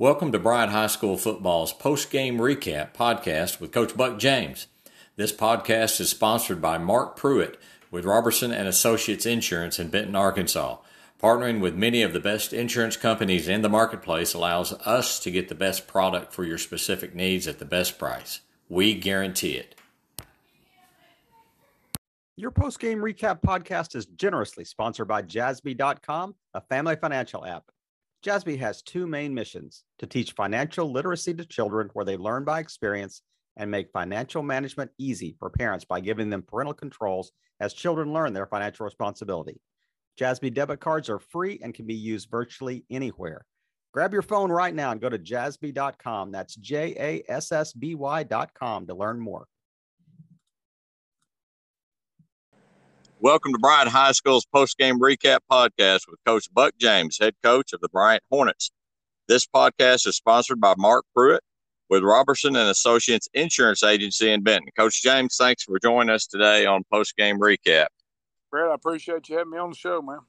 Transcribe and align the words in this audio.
Welcome 0.00 0.32
to 0.32 0.38
Bryant 0.38 0.72
High 0.72 0.86
School 0.86 1.18
football's 1.18 1.74
post-game 1.74 2.38
recap 2.38 2.94
podcast 2.94 3.60
with 3.60 3.70
Coach 3.70 3.94
Buck 3.94 4.18
James. 4.18 4.66
This 5.16 5.30
podcast 5.30 6.00
is 6.00 6.08
sponsored 6.08 6.62
by 6.62 6.78
Mark 6.78 7.16
Pruitt 7.18 7.60
with 7.90 8.06
Robertson 8.06 8.50
and 8.50 8.66
Associates 8.66 9.26
Insurance 9.26 9.78
in 9.78 9.90
Benton, 9.90 10.16
Arkansas. 10.16 10.78
Partnering 11.22 11.60
with 11.60 11.74
many 11.74 12.00
of 12.00 12.14
the 12.14 12.18
best 12.18 12.54
insurance 12.54 12.96
companies 12.96 13.46
in 13.46 13.60
the 13.60 13.68
marketplace 13.68 14.32
allows 14.32 14.72
us 14.72 15.20
to 15.20 15.30
get 15.30 15.50
the 15.50 15.54
best 15.54 15.86
product 15.86 16.32
for 16.32 16.44
your 16.44 16.56
specific 16.56 17.14
needs 17.14 17.46
at 17.46 17.58
the 17.58 17.66
best 17.66 17.98
price. 17.98 18.40
We 18.70 18.94
guarantee 18.94 19.56
it. 19.56 19.74
Your 22.38 22.52
post 22.52 22.80
game 22.80 23.00
recap 23.00 23.42
podcast 23.42 23.94
is 23.94 24.06
generously 24.06 24.64
sponsored 24.64 25.08
by 25.08 25.20
Jassby.com, 25.20 26.36
a 26.54 26.62
family 26.62 26.96
financial 26.96 27.44
app. 27.44 27.64
Jassby 28.24 28.58
has 28.58 28.82
two 28.82 29.06
main 29.06 29.32
missions 29.32 29.84
to 29.98 30.06
teach 30.06 30.32
financial 30.32 30.90
literacy 30.92 31.32
to 31.34 31.44
children 31.44 31.88
where 31.94 32.04
they 32.04 32.18
learn 32.18 32.44
by 32.44 32.60
experience 32.60 33.22
and 33.56 33.70
make 33.70 33.90
financial 33.92 34.42
management 34.42 34.90
easy 34.98 35.36
for 35.38 35.48
parents 35.48 35.86
by 35.86 36.00
giving 36.00 36.28
them 36.28 36.42
parental 36.42 36.74
controls 36.74 37.32
as 37.60 37.72
children 37.72 38.12
learn 38.12 38.34
their 38.34 38.46
financial 38.46 38.84
responsibility. 38.84 39.60
Jassby 40.18 40.52
debit 40.52 40.80
cards 40.80 41.08
are 41.08 41.18
free 41.18 41.60
and 41.62 41.72
can 41.72 41.86
be 41.86 41.94
used 41.94 42.30
virtually 42.30 42.84
anywhere. 42.90 43.46
Grab 43.92 44.12
your 44.12 44.22
phone 44.22 44.52
right 44.52 44.74
now 44.74 44.92
and 44.92 45.00
go 45.00 45.08
to 45.08 45.18
jassby.com. 45.18 46.30
That's 46.30 46.54
J 46.56 46.94
A 46.98 47.32
S 47.32 47.50
S 47.52 47.72
B 47.72 47.94
Y.com 47.94 48.86
to 48.86 48.94
learn 48.94 49.18
more. 49.18 49.46
Welcome 53.22 53.52
to 53.52 53.58
Bryant 53.58 53.90
High 53.90 54.12
School's 54.12 54.46
post-game 54.46 54.98
recap 54.98 55.40
podcast 55.52 56.08
with 56.08 56.18
Coach 56.24 56.48
Buck 56.54 56.72
James, 56.80 57.18
head 57.20 57.34
coach 57.42 57.74
of 57.74 57.82
the 57.82 57.90
Bryant 57.90 58.22
Hornets. 58.30 58.70
This 59.28 59.46
podcast 59.46 60.06
is 60.06 60.16
sponsored 60.16 60.58
by 60.58 60.72
Mark 60.78 61.04
Pruitt 61.14 61.42
with 61.90 62.02
Robertson 62.02 62.56
and 62.56 62.70
Associates 62.70 63.28
Insurance 63.34 63.82
Agency 63.82 64.30
in 64.30 64.42
Benton. 64.42 64.70
Coach 64.74 65.02
James, 65.02 65.36
thanks 65.38 65.64
for 65.64 65.78
joining 65.78 66.08
us 66.08 66.26
today 66.26 66.64
on 66.64 66.82
post-game 66.90 67.38
recap. 67.38 67.88
Brad, 68.50 68.70
I 68.70 68.74
appreciate 68.74 69.28
you 69.28 69.36
having 69.36 69.52
me 69.52 69.58
on 69.58 69.68
the 69.68 69.76
show, 69.76 70.00
man. 70.00 70.20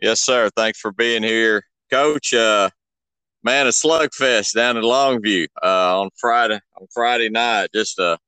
Yes, 0.00 0.20
sir. 0.20 0.50
Thanks 0.56 0.80
for 0.80 0.90
being 0.90 1.22
here, 1.22 1.62
Coach. 1.88 2.34
Uh, 2.34 2.70
man, 3.44 3.68
a 3.68 3.70
slugfest 3.70 4.54
down 4.54 4.76
in 4.76 4.82
Longview 4.82 5.46
uh, 5.62 6.00
on 6.00 6.10
Friday 6.16 6.58
on 6.80 6.88
Friday 6.92 7.28
night. 7.28 7.68
Just 7.72 8.00
a 8.00 8.18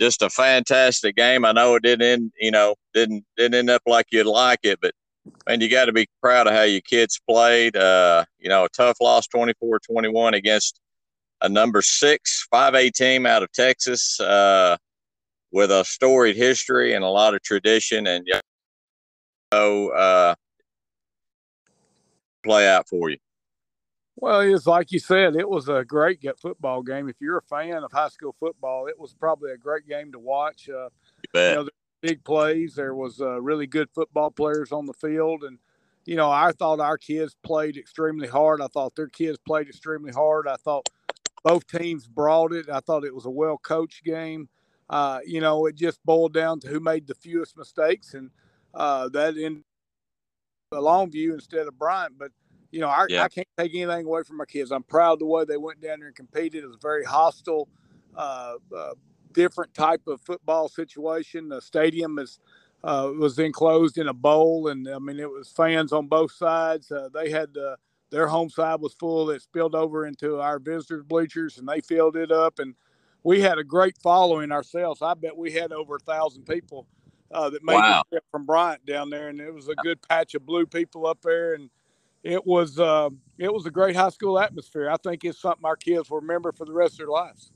just 0.00 0.22
a 0.22 0.30
fantastic 0.30 1.16
game. 1.16 1.44
I 1.44 1.52
know 1.52 1.74
it 1.74 1.82
didn't 1.82 2.06
end, 2.06 2.32
you 2.40 2.50
know 2.50 2.74
didn't 2.94 3.24
didn't 3.36 3.54
end 3.54 3.70
up 3.70 3.82
like 3.86 4.06
you'd 4.10 4.26
like 4.26 4.60
it, 4.62 4.78
but 4.80 4.92
man, 5.46 5.60
you 5.60 5.68
got 5.68 5.86
to 5.86 5.92
be 5.92 6.08
proud 6.20 6.46
of 6.46 6.52
how 6.52 6.62
your 6.62 6.80
kids 6.82 7.20
played. 7.28 7.76
Uh, 7.76 8.24
you 8.38 8.48
know, 8.48 8.64
a 8.64 8.68
tough 8.68 8.96
loss, 9.00 9.26
24-21 9.28 10.34
against 10.34 10.80
a 11.42 11.48
number 11.48 11.82
six 11.82 12.46
5A 12.52 12.92
team 12.92 13.26
out 13.26 13.42
of 13.42 13.52
Texas 13.52 14.18
uh, 14.20 14.76
with 15.52 15.70
a 15.70 15.84
storied 15.84 16.36
history 16.36 16.94
and 16.94 17.04
a 17.04 17.08
lot 17.08 17.34
of 17.34 17.42
tradition. 17.42 18.06
And 18.06 18.26
so 19.52 19.90
uh, 19.90 20.34
play 22.44 22.68
out 22.68 22.88
for 22.88 23.10
you? 23.10 23.18
Well, 24.16 24.40
it's 24.40 24.66
like 24.66 24.92
you 24.92 24.98
said, 24.98 25.36
it 25.36 25.48
was 25.48 25.68
a 25.68 25.84
great 25.84 26.24
football 26.40 26.82
game. 26.82 27.08
If 27.08 27.16
you're 27.20 27.38
a 27.38 27.42
fan 27.42 27.84
of 27.84 27.92
high 27.92 28.08
school 28.08 28.34
football, 28.40 28.86
it 28.86 28.98
was 28.98 29.12
probably 29.12 29.52
a 29.52 29.58
great 29.58 29.86
game 29.86 30.10
to 30.12 30.18
watch. 30.18 30.68
Uh, 30.70 30.88
you 31.22 31.28
bet. 31.34 31.50
You 31.50 31.64
know, 31.64 31.68
big 32.00 32.24
plays. 32.24 32.74
There 32.74 32.94
was 32.94 33.20
uh, 33.20 33.40
really 33.42 33.66
good 33.66 33.90
football 33.94 34.30
players 34.30 34.72
on 34.72 34.86
the 34.86 34.94
field, 34.94 35.44
and 35.44 35.58
you 36.06 36.16
know, 36.16 36.30
I 36.30 36.52
thought 36.52 36.80
our 36.80 36.96
kids 36.96 37.36
played 37.42 37.76
extremely 37.76 38.28
hard. 38.28 38.62
I 38.62 38.68
thought 38.68 38.96
their 38.96 39.08
kids 39.08 39.38
played 39.46 39.68
extremely 39.68 40.12
hard. 40.12 40.48
I 40.48 40.56
thought 40.56 40.88
both 41.44 41.66
teams 41.66 42.06
brought 42.06 42.52
it. 42.52 42.70
I 42.70 42.80
thought 42.80 43.04
it 43.04 43.14
was 43.14 43.26
a 43.26 43.30
well 43.30 43.58
coached 43.58 44.02
game. 44.02 44.48
Uh, 44.88 45.18
you 45.26 45.40
know, 45.40 45.66
it 45.66 45.74
just 45.74 45.98
boiled 46.04 46.32
down 46.32 46.60
to 46.60 46.68
who 46.68 46.80
made 46.80 47.06
the 47.06 47.14
fewest 47.14 47.58
mistakes, 47.58 48.14
and 48.14 48.30
uh, 48.72 49.08
that 49.10 49.36
in 49.36 49.62
Longview 50.72 51.34
instead 51.34 51.66
of 51.66 51.78
Bryant. 51.78 52.18
But 52.18 52.30
you 52.76 52.82
know, 52.82 52.88
I, 52.88 53.06
yeah. 53.08 53.24
I, 53.24 53.28
can't 53.28 53.48
take 53.56 53.74
anything 53.74 54.04
away 54.04 54.22
from 54.22 54.36
my 54.36 54.44
kids. 54.44 54.70
I'm 54.70 54.82
proud 54.82 55.14
of 55.14 55.18
the 55.20 55.24
way 55.24 55.46
they 55.46 55.56
went 55.56 55.80
down 55.80 56.00
there 56.00 56.08
and 56.08 56.14
competed. 56.14 56.62
It 56.62 56.66
was 56.66 56.76
a 56.76 56.82
very 56.82 57.04
hostile, 57.04 57.70
uh, 58.14 58.56
uh, 58.76 58.90
different 59.32 59.72
type 59.72 60.02
of 60.06 60.20
football 60.20 60.68
situation. 60.68 61.48
The 61.48 61.62
stadium 61.62 62.18
is 62.18 62.38
uh, 62.84 63.10
was 63.18 63.38
enclosed 63.38 63.96
in 63.96 64.08
a 64.08 64.12
bowl, 64.12 64.68
and 64.68 64.86
I 64.86 64.98
mean, 64.98 65.18
it 65.18 65.30
was 65.30 65.48
fans 65.48 65.90
on 65.90 66.06
both 66.06 66.32
sides. 66.32 66.92
Uh, 66.92 67.08
they 67.14 67.30
had 67.30 67.48
their 68.10 68.28
home 68.28 68.50
side 68.50 68.80
was 68.80 68.92
full. 68.92 69.30
It 69.30 69.40
spilled 69.40 69.74
over 69.74 70.06
into 70.06 70.38
our 70.38 70.58
visitors' 70.58 71.02
bleachers, 71.02 71.56
and 71.56 71.66
they 71.66 71.80
filled 71.80 72.16
it 72.16 72.30
up. 72.30 72.58
And 72.58 72.74
we 73.22 73.40
had 73.40 73.56
a 73.56 73.64
great 73.64 73.96
following 74.02 74.52
ourselves. 74.52 75.00
I 75.00 75.14
bet 75.14 75.34
we 75.34 75.50
had 75.50 75.72
over 75.72 75.96
a 75.96 76.00
thousand 76.00 76.44
people 76.44 76.86
uh, 77.32 77.48
that 77.48 77.64
made 77.64 77.74
wow. 77.74 78.02
the 78.10 78.16
trip 78.16 78.24
from 78.30 78.44
Bryant 78.44 78.84
down 78.84 79.08
there, 79.08 79.28
and 79.28 79.40
it 79.40 79.52
was 79.52 79.68
a 79.68 79.74
good 79.76 80.00
patch 80.06 80.34
of 80.34 80.44
blue 80.44 80.66
people 80.66 81.06
up 81.06 81.22
there, 81.22 81.54
and 81.54 81.70
it 82.26 82.46
was 82.46 82.78
uh, 82.78 83.10
it 83.38 83.52
was 83.52 83.66
a 83.66 83.70
great 83.70 83.96
high 83.96 84.08
school 84.08 84.38
atmosphere. 84.38 84.90
I 84.90 84.96
think 84.96 85.24
it's 85.24 85.40
something 85.40 85.64
our 85.64 85.76
kids 85.76 86.10
will 86.10 86.20
remember 86.20 86.52
for 86.52 86.64
the 86.64 86.72
rest 86.72 86.94
of 86.94 86.98
their 86.98 87.08
lives. 87.08 87.52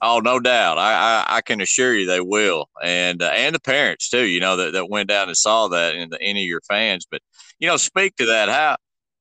Oh, 0.00 0.20
no 0.20 0.38
doubt. 0.38 0.78
I, 0.78 0.92
I, 0.92 1.36
I 1.36 1.40
can 1.40 1.60
assure 1.60 1.94
you 1.94 2.06
they 2.06 2.20
will, 2.20 2.68
and 2.82 3.20
uh, 3.22 3.32
and 3.34 3.54
the 3.54 3.60
parents 3.60 4.08
too. 4.08 4.24
You 4.24 4.40
know 4.40 4.56
that, 4.56 4.72
that 4.72 4.88
went 4.88 5.08
down 5.08 5.28
and 5.28 5.36
saw 5.36 5.68
that, 5.68 5.94
and 5.94 6.12
the, 6.12 6.22
any 6.22 6.44
of 6.44 6.48
your 6.48 6.62
fans. 6.62 7.06
But 7.10 7.20
you 7.58 7.68
know, 7.68 7.76
speak 7.76 8.16
to 8.16 8.26
that. 8.26 8.48
How 8.48 8.76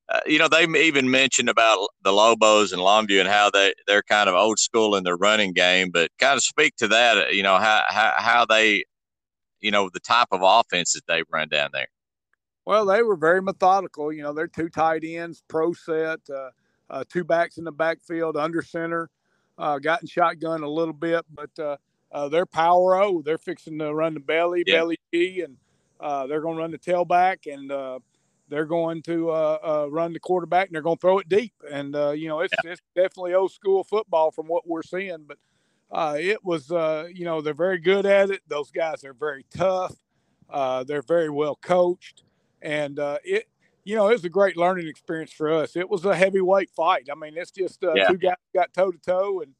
uh, 0.09 0.21
you 0.25 0.39
know 0.39 0.47
they 0.47 0.65
even 0.65 1.09
mentioned 1.09 1.49
about 1.49 1.87
the 2.03 2.13
Lobos 2.13 2.71
and 2.71 2.81
Longview 2.81 3.19
and 3.19 3.29
how 3.29 3.49
they 3.49 3.73
they're 3.87 4.03
kind 4.03 4.29
of 4.29 4.35
old 4.35 4.59
school 4.59 4.95
in 4.95 5.03
their 5.03 5.17
running 5.17 5.53
game. 5.53 5.89
But 5.91 6.11
kind 6.19 6.37
of 6.37 6.43
speak 6.43 6.75
to 6.77 6.87
that. 6.89 7.17
Uh, 7.17 7.29
you 7.29 7.43
know 7.43 7.57
how 7.57 7.83
how, 7.87 8.13
how 8.17 8.45
they 8.45 8.83
you 9.59 9.71
know, 9.71 9.89
the 9.91 9.99
type 9.99 10.27
of 10.31 10.41
offense 10.43 10.93
that 10.93 11.07
they 11.07 11.23
run 11.31 11.49
down 11.49 11.69
there? 11.73 11.87
Well, 12.67 12.85
they 12.85 13.01
were 13.01 13.15
very 13.15 13.41
methodical. 13.41 14.11
You 14.11 14.23
know, 14.23 14.33
they're 14.33 14.45
two 14.45 14.67
tight 14.67 15.05
ends, 15.05 15.41
pro 15.47 15.71
set, 15.71 16.19
uh, 16.29 16.49
uh, 16.89 17.05
two 17.07 17.23
backs 17.23 17.57
in 17.57 17.63
the 17.63 17.71
backfield, 17.71 18.35
under 18.35 18.61
center, 18.61 19.09
uh, 19.57 19.79
got 19.79 20.01
in 20.01 20.07
shotgun 20.09 20.63
a 20.63 20.67
little 20.67 20.93
bit, 20.93 21.23
but 21.33 21.57
uh, 21.57 21.77
uh, 22.11 22.27
they're 22.27 22.45
power 22.45 23.01
O. 23.01 23.21
They're 23.21 23.37
fixing 23.37 23.79
to 23.79 23.93
run 23.93 24.15
the 24.15 24.19
belly, 24.19 24.65
yeah. 24.67 24.79
belly 24.79 24.99
G, 25.13 25.43
and 25.43 25.55
uh, 26.01 26.27
they're 26.27 26.41
going 26.41 26.57
to 26.57 26.61
run 26.61 26.71
the 26.71 26.77
tailback, 26.77 27.49
and 27.49 27.71
they're 28.49 28.65
going 28.65 29.01
to 29.03 29.27
run 29.89 30.11
the 30.11 30.19
quarterback, 30.19 30.67
and 30.67 30.75
they're 30.75 30.81
going 30.81 30.97
to 30.97 31.01
throw 31.01 31.19
it 31.19 31.29
deep. 31.29 31.53
And 31.71 31.95
you 32.19 32.27
know, 32.27 32.41
it's, 32.41 32.53
yeah. 32.65 32.71
it's 32.71 32.81
definitely 32.93 33.33
old 33.33 33.53
school 33.53 33.85
football 33.85 34.29
from 34.29 34.47
what 34.47 34.67
we're 34.67 34.83
seeing, 34.83 35.23
but 35.25 35.37
uh, 35.89 36.17
it 36.19 36.43
was, 36.43 36.69
uh, 36.69 37.07
you 37.13 37.23
know, 37.23 37.39
they're 37.39 37.53
very 37.53 37.79
good 37.79 38.05
at 38.05 38.29
it. 38.29 38.41
Those 38.49 38.71
guys 38.71 39.05
are 39.05 39.13
very 39.13 39.45
tough. 39.55 39.95
Uh, 40.49 40.83
they're 40.83 41.01
very 41.01 41.29
well 41.29 41.55
coached, 41.55 42.23
and 42.61 42.99
uh, 42.99 43.17
it, 43.23 43.47
you 43.83 43.95
know, 43.95 44.09
it 44.09 44.13
was 44.13 44.25
a 44.25 44.29
great 44.29 44.57
learning 44.57 44.87
experience 44.87 45.31
for 45.31 45.51
us. 45.51 45.75
It 45.75 45.89
was 45.89 46.03
a 46.05 46.15
heavyweight 46.15 46.69
fight. 46.71 47.07
I 47.11 47.15
mean, 47.15 47.37
it's 47.37 47.51
just 47.51 47.83
uh, 47.83 47.93
yeah. 47.95 48.07
two 48.07 48.17
guys 48.17 48.35
got 48.53 48.73
toe 48.73 48.91
to 48.91 48.97
toe, 48.97 49.41
and 49.41 49.53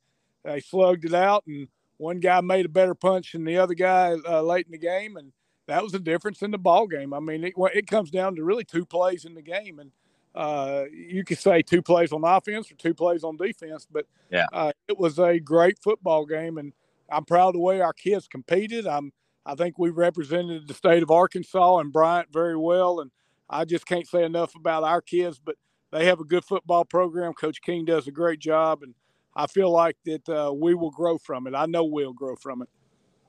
they 0.43 0.59
slugged 0.59 1.05
it 1.05 1.13
out. 1.13 1.45
And 1.47 1.67
one 1.97 2.19
guy 2.19 2.41
made 2.41 2.65
a 2.65 2.69
better 2.69 2.93
punch 2.95 3.31
than 3.31 3.45
the 3.45 3.57
other 3.57 3.73
guy 3.73 4.15
uh, 4.27 4.41
late 4.41 4.65
in 4.65 4.71
the 4.71 4.77
game, 4.77 5.17
and 5.17 5.31
that 5.67 5.83
was 5.83 5.91
the 5.91 5.99
difference 5.99 6.41
in 6.41 6.51
the 6.51 6.57
ball 6.57 6.87
game. 6.87 7.13
I 7.13 7.19
mean, 7.19 7.43
it, 7.43 7.53
it 7.73 7.87
comes 7.87 8.11
down 8.11 8.35
to 8.35 8.43
really 8.43 8.63
two 8.63 8.85
plays 8.85 9.25
in 9.25 9.33
the 9.33 9.41
game, 9.41 9.79
and 9.79 9.91
uh, 10.35 10.85
you 10.91 11.23
could 11.23 11.39
say 11.39 11.61
two 11.61 11.81
plays 11.81 12.11
on 12.11 12.23
offense 12.23 12.71
or 12.71 12.75
two 12.75 12.93
plays 12.93 13.23
on 13.23 13.37
defense, 13.37 13.87
but 13.89 14.05
yeah, 14.29 14.45
uh, 14.53 14.71
it 14.87 14.97
was 14.97 15.19
a 15.19 15.39
great 15.39 15.79
football 15.79 16.25
game, 16.25 16.57
and 16.57 16.73
I'm 17.09 17.25
proud 17.25 17.49
of 17.49 17.53
the 17.53 17.59
way 17.59 17.81
our 17.81 17.93
kids 17.93 18.27
competed. 18.27 18.85
I'm 18.85 19.11
I 19.47 19.55
think 19.55 19.79
we 19.79 19.89
represented 19.89 20.67
the 20.67 20.73
state 20.73 21.01
of 21.01 21.09
Arkansas 21.09 21.77
and 21.77 21.91
Bryant 21.93 22.27
very 22.33 22.57
well, 22.57 22.99
and 22.99 23.11
I 23.49 23.63
just 23.63 23.85
can't 23.85 24.05
say 24.05 24.23
enough 24.23 24.53
about 24.55 24.83
our 24.83 25.01
kids. 25.01 25.39
But 25.43 25.55
they 25.91 26.05
have 26.05 26.19
a 26.19 26.25
good 26.25 26.43
football 26.43 26.83
program. 26.83 27.33
Coach 27.33 27.61
King 27.61 27.85
does 27.85 28.07
a 28.07 28.11
great 28.11 28.39
job, 28.39 28.83
and 28.83 28.93
I 29.35 29.47
feel 29.47 29.71
like 29.71 29.95
that 30.03 30.27
uh, 30.27 30.51
we 30.53 30.75
will 30.75 30.91
grow 30.91 31.17
from 31.17 31.47
it. 31.47 31.55
I 31.55 31.65
know 31.65 31.85
we'll 31.85 32.11
grow 32.11 32.35
from 32.35 32.61
it. 32.61 32.67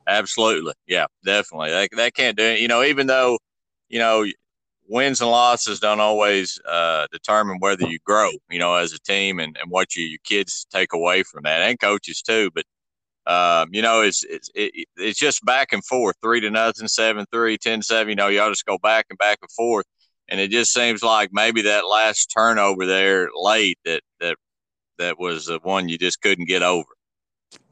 Absolutely, 0.09 0.73
yeah, 0.89 1.07
definitely. 1.25 1.71
That 1.71 1.91
that 1.97 2.15
can't 2.15 2.37
do 2.37 2.45
it. 2.45 2.59
You 2.59 2.67
know, 2.67 2.83
even 2.83 3.07
though 3.07 3.39
you 3.89 4.01
know 4.01 4.27
wins 4.89 5.21
and 5.21 5.31
losses 5.31 5.79
don't 5.79 6.01
always 6.01 6.59
uh, 6.67 7.07
determine 7.13 7.59
whether 7.61 7.87
you 7.87 7.99
grow, 8.05 8.31
you 8.51 8.59
know, 8.59 8.75
as 8.75 8.93
a 8.93 8.99
team 8.99 9.39
and, 9.39 9.57
and 9.61 9.71
what 9.71 9.95
you, 9.95 10.03
your 10.03 10.19
kids 10.25 10.67
take 10.73 10.95
away 10.95 11.23
from 11.23 11.43
that 11.45 11.61
and 11.61 11.79
coaches 11.79 12.23
too. 12.23 12.51
But, 12.55 12.65
um, 13.29 13.69
you 13.73 13.83
know, 13.83 14.03
it's, 14.03 14.25
it's, 14.25 14.51
it, 14.55 14.87
it's 14.97 15.19
just 15.19 15.45
back 15.45 15.73
and 15.73 15.85
forth, 15.85 16.17
three 16.23 16.41
to 16.41 16.51
nothing, 16.51 16.89
seven, 16.89 17.27
three, 17.33 17.59
10, 17.59 17.83
seven, 17.83 18.09
you 18.09 18.17
know, 18.17 18.29
y'all 18.29 18.51
just 18.51 18.67
go 18.67 18.79
back 18.79 19.07
and 19.11 19.19
back 19.19 19.39
and 19.43 19.51
forth. 19.53 19.87
And 20.29 20.41
it 20.41 20.51
just 20.51 20.73
seems 20.73 21.03
like 21.03 21.31
maybe 21.33 21.63
that 21.63 21.87
last 21.87 22.33
turnover 22.37 22.87
there 22.87 23.29
late 23.35 23.79
that, 23.85 24.03
that, 24.21 24.37
that 24.99 25.19
was 25.19 25.47
the 25.47 25.61
one 25.63 25.89
you 25.89 25.99
just 25.99 26.21
couldn't 26.21 26.49
get 26.49 26.63
over. 26.63 26.89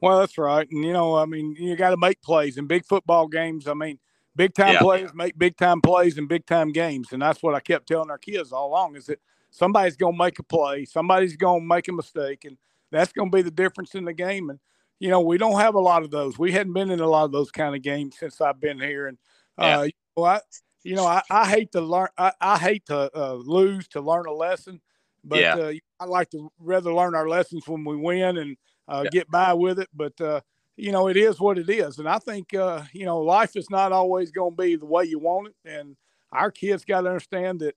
Well, 0.00 0.20
that's 0.20 0.38
right. 0.38 0.66
And, 0.70 0.84
you 0.84 0.92
know, 0.92 1.16
I 1.16 1.26
mean, 1.26 1.56
you 1.58 1.74
got 1.76 1.90
to 1.90 1.96
make 1.96 2.22
plays 2.22 2.56
in 2.56 2.66
big 2.66 2.84
football 2.84 3.26
games. 3.26 3.66
I 3.66 3.74
mean, 3.74 3.98
Big 4.36 4.52
time 4.52 4.74
yeah. 4.74 4.80
players 4.80 5.14
make 5.14 5.38
big 5.38 5.56
time 5.56 5.80
plays 5.80 6.18
in 6.18 6.26
big 6.26 6.44
time 6.44 6.70
games, 6.70 7.12
and 7.12 7.22
that's 7.22 7.42
what 7.42 7.54
I 7.54 7.60
kept 7.60 7.88
telling 7.88 8.10
our 8.10 8.18
kids 8.18 8.52
all 8.52 8.68
along. 8.68 8.94
Is 8.96 9.06
that 9.06 9.18
somebody's 9.50 9.96
going 9.96 10.12
to 10.12 10.18
make 10.18 10.38
a 10.38 10.42
play, 10.42 10.84
somebody's 10.84 11.36
going 11.36 11.62
to 11.62 11.66
make 11.66 11.88
a 11.88 11.92
mistake, 11.92 12.44
and 12.44 12.58
that's 12.92 13.12
going 13.12 13.30
to 13.30 13.34
be 13.34 13.40
the 13.40 13.50
difference 13.50 13.94
in 13.94 14.04
the 14.04 14.12
game. 14.12 14.50
And 14.50 14.58
you 14.98 15.10
know, 15.10 15.20
we 15.20 15.38
don't 15.38 15.60
have 15.60 15.74
a 15.74 15.80
lot 15.80 16.02
of 16.02 16.10
those. 16.10 16.38
We 16.38 16.52
hadn't 16.52 16.72
been 16.72 16.90
in 16.90 17.00
a 17.00 17.06
lot 17.06 17.24
of 17.24 17.32
those 17.32 17.50
kind 17.50 17.74
of 17.74 17.82
games 17.82 18.16
since 18.18 18.40
I've 18.40 18.60
been 18.60 18.80
here, 18.80 19.08
and 19.08 19.18
uh, 19.58 19.84
you 19.86 19.92
know, 20.16 20.24
I, 20.24 20.40
you 20.82 20.94
know, 20.94 21.06
I, 21.06 21.22
I 21.30 21.48
hate 21.48 21.72
to 21.72 21.80
learn, 21.80 22.08
I, 22.16 22.32
I 22.40 22.58
hate 22.58 22.86
to 22.86 23.10
uh, 23.14 23.34
lose 23.34 23.88
to 23.88 24.00
learn 24.00 24.26
a 24.26 24.32
lesson, 24.32 24.80
but 25.24 25.40
yeah. 25.40 25.54
uh, 25.54 25.72
I 26.00 26.04
like 26.06 26.30
to 26.30 26.50
rather 26.58 26.92
learn 26.92 27.14
our 27.14 27.28
lessons 27.28 27.66
when 27.66 27.84
we 27.84 27.96
win 27.96 28.38
and 28.38 28.56
uh, 28.88 29.02
yeah. 29.04 29.10
get 29.10 29.30
by 29.30 29.52
with 29.52 29.78
it. 29.78 29.88
But 29.94 30.18
uh, 30.20 30.40
you 30.76 30.92
know, 30.92 31.08
it 31.08 31.16
is 31.16 31.40
what 31.40 31.58
it 31.58 31.68
is, 31.68 31.98
and 31.98 32.08
I 32.08 32.18
think 32.18 32.54
uh, 32.54 32.82
you 32.92 33.04
know, 33.04 33.20
life 33.20 33.56
is 33.56 33.68
not 33.70 33.92
always 33.92 34.30
going 34.30 34.56
to 34.56 34.62
be 34.62 34.76
the 34.76 34.86
way 34.86 35.04
you 35.04 35.18
want 35.18 35.48
it, 35.48 35.70
and 35.70 35.96
our 36.32 36.50
kids 36.50 36.84
got 36.84 37.02
to 37.02 37.08
understand 37.08 37.60
that. 37.60 37.74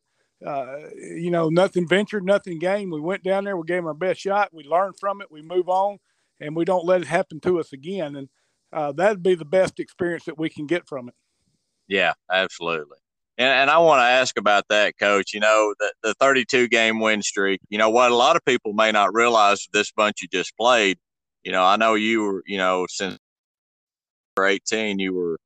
you 0.96 1.32
know, 1.32 1.50
nothing 1.50 1.86
ventured, 1.86 2.24
nothing 2.24 2.60
gained. 2.60 2.94
We 2.94 3.02
went 3.02 3.24
down 3.24 3.44
there, 3.44 3.58
we 3.58 3.66
gave 3.66 3.80
them 3.80 3.88
our 3.88 3.94
best 3.94 4.22
shot, 4.22 4.54
we 4.54 4.64
learned 4.64 4.96
from 4.98 5.22
it, 5.22 5.30
we 5.30 5.42
move 5.42 5.68
on, 5.68 6.00
and 6.40 6.56
we 6.56 6.66
don't 6.66 6.86
let 6.86 7.02
it 7.02 7.08
happen 7.08 7.40
to 7.42 7.60
us 7.60 7.74
again. 7.74 8.16
And 8.16 8.30
uh, 8.72 8.92
that'd 8.92 9.24
be 9.24 9.36
the 9.36 9.46
best 9.46 9.80
experience 9.80 10.26
that 10.26 10.38
we 10.38 10.50
can 10.50 10.68
get 10.68 10.88
from 10.88 11.10
it. 11.10 11.16
Yeah, 11.88 12.14
absolutely. 12.32 12.98
And, 13.38 13.48
and 13.48 13.70
I 13.70 13.80
want 13.80 14.00
to 14.00 14.06
ask 14.06 14.38
about 14.38 14.66
that, 14.70 14.98
Coach. 15.00 15.34
You 15.34 15.40
know, 15.40 15.74
the, 15.80 15.94
the 16.04 16.14
32 16.16 16.68
game 16.68 17.00
win 17.00 17.22
streak, 17.22 17.62
you 17.70 17.78
know, 17.78 17.90
what 17.90 18.12
a 18.12 18.16
lot 18.16 18.36
of 18.36 18.46
people 18.46 18.74
may 18.74 18.92
not 18.92 19.14
realize 19.14 19.68
this 19.74 19.92
bunch 19.92 20.22
you 20.22 20.28
just 20.32 20.56
played, 20.58 20.98
you 21.44 21.52
know, 21.52 21.64
I 21.64 21.78
know 21.78 21.96
you 21.96 22.22
were, 22.22 22.44
you 22.46 22.58
know, 22.58 22.86
since 22.90 23.18
18, 24.40 25.00
you 25.00 25.14
were 25.14 25.38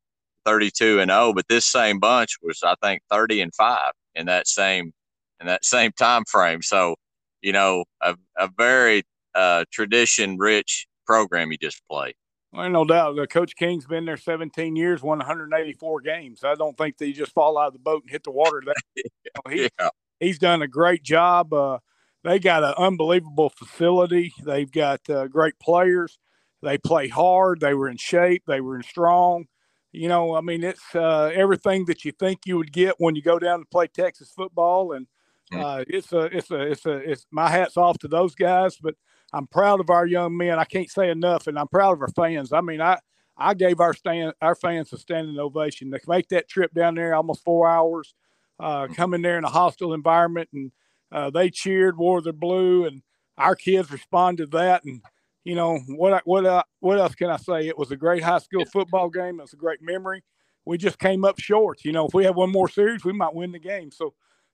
32 0.45 0.99
and 0.99 1.09
0, 1.09 1.33
but 1.33 1.47
this 1.47 1.65
same 1.65 1.99
bunch 1.99 2.37
was, 2.41 2.59
I 2.63 2.75
think, 2.83 3.01
30 3.09 3.41
and 3.41 3.55
5 3.55 3.91
in 4.15 4.25
that 4.27 4.47
same 4.47 4.91
in 5.39 5.47
that 5.47 5.65
same 5.65 5.91
time 5.91 6.23
frame. 6.25 6.61
So, 6.61 6.95
you 7.41 7.51
know, 7.51 7.85
a, 8.01 8.15
a 8.37 8.49
very 8.57 9.03
uh, 9.35 9.65
tradition 9.71 10.37
rich 10.37 10.87
program 11.05 11.51
you 11.51 11.57
just 11.57 11.81
played. 11.89 12.15
Well, 12.53 12.69
no 12.69 12.85
doubt. 12.85 13.17
Coach 13.29 13.55
King's 13.55 13.87
been 13.87 14.05
there 14.05 14.17
17 14.17 14.75
years, 14.75 15.01
won 15.01 15.17
184 15.17 16.01
games. 16.01 16.43
I 16.43 16.53
don't 16.53 16.77
think 16.77 16.97
that 16.97 17.05
he 17.05 17.13
just 17.13 17.33
fall 17.33 17.57
out 17.57 17.67
of 17.67 17.73
the 17.73 17.79
boat 17.79 18.03
and 18.03 18.11
hit 18.11 18.23
the 18.23 18.31
water. 18.31 18.61
That 18.65 18.75
you 18.95 19.03
know, 19.35 19.51
he, 19.51 19.69
yeah. 19.79 19.89
he's 20.19 20.37
done 20.37 20.61
a 20.61 20.67
great 20.67 21.01
job. 21.01 21.51
Uh, 21.51 21.79
they 22.23 22.39
got 22.39 22.63
an 22.63 22.75
unbelievable 22.77 23.49
facility. 23.49 24.33
They've 24.43 24.71
got 24.71 25.01
uh, 25.09 25.27
great 25.27 25.57
players. 25.59 26.19
They 26.61 26.77
play 26.77 27.07
hard. 27.07 27.59
They 27.59 27.73
were 27.73 27.89
in 27.89 27.97
shape. 27.97 28.43
They 28.45 28.61
were 28.61 28.75
in 28.75 28.83
strong. 28.83 29.47
You 29.91 30.07
know, 30.07 30.35
I 30.35 30.41
mean, 30.41 30.63
it's 30.63 30.95
uh, 30.95 31.31
everything 31.33 31.85
that 31.85 32.05
you 32.05 32.11
think 32.11 32.41
you 32.45 32.57
would 32.57 32.71
get 32.71 32.95
when 32.99 33.15
you 33.15 33.21
go 33.21 33.39
down 33.39 33.59
to 33.59 33.65
play 33.65 33.87
Texas 33.87 34.31
football, 34.35 34.93
and 34.93 35.05
mm. 35.53 35.61
uh, 35.61 35.85
it's 35.87 36.11
a, 36.13 36.21
it's 36.35 36.49
a, 36.49 36.61
it's 36.61 36.85
a, 36.85 37.11
it's 37.11 37.27
my 37.29 37.49
hats 37.49 37.77
off 37.77 37.99
to 37.99 38.07
those 38.07 38.33
guys. 38.33 38.77
But 38.81 38.95
I'm 39.33 39.47
proud 39.47 39.79
of 39.79 39.89
our 39.89 40.05
young 40.05 40.37
men. 40.37 40.59
I 40.59 40.65
can't 40.65 40.89
say 40.89 41.09
enough, 41.09 41.47
and 41.47 41.57
I'm 41.57 41.67
proud 41.67 41.93
of 41.93 42.01
our 42.01 42.09
fans. 42.09 42.53
I 42.53 42.61
mean, 42.61 42.81
I 42.81 42.99
I 43.35 43.53
gave 43.55 43.79
our 43.79 43.93
stand 43.93 44.33
our 44.41 44.55
fans 44.55 44.93
a 44.93 44.97
standing 44.97 45.39
ovation. 45.39 45.89
They 45.89 45.99
make 46.07 46.29
that 46.29 46.47
trip 46.47 46.73
down 46.73 46.95
there 46.95 47.15
almost 47.15 47.43
four 47.43 47.67
hours, 47.67 48.13
uh, 48.59 48.87
come 48.95 49.13
in 49.13 49.21
there 49.21 49.37
in 49.37 49.43
a 49.43 49.49
hostile 49.49 49.93
environment, 49.93 50.49
and 50.53 50.71
uh, 51.11 51.29
they 51.31 51.49
cheered, 51.49 51.97
wore 51.97 52.21
their 52.21 52.33
blue, 52.33 52.85
and 52.85 53.01
our 53.37 53.55
kids 53.55 53.91
responded 53.91 54.51
to 54.51 54.57
that. 54.57 54.83
And 54.83 55.01
you 55.43 55.55
know 55.55 55.79
what? 55.87 56.21
What? 56.25 56.45
Uh, 56.45 56.63
what 56.79 56.99
else 56.99 57.15
can 57.15 57.31
I 57.31 57.37
say? 57.37 57.67
It 57.67 57.77
was 57.77 57.91
a 57.91 57.97
great 57.97 58.23
high 58.23 58.39
school 58.39 58.65
football 58.71 59.09
game. 59.09 59.39
It 59.39 59.43
was 59.43 59.53
a 59.53 59.57
great 59.57 59.81
memory. 59.81 60.23
We 60.65 60.77
just 60.77 60.99
came 60.99 61.25
up 61.25 61.39
short. 61.39 61.83
You 61.83 61.91
know, 61.91 62.05
if 62.05 62.13
we 62.13 62.23
had 62.23 62.35
one 62.35 62.51
more 62.51 62.69
series, 62.69 63.03
we 63.03 63.13
might 63.13 63.33
win 63.33 63.51
the 63.51 63.59
game. 63.59 63.91
So 63.91 64.13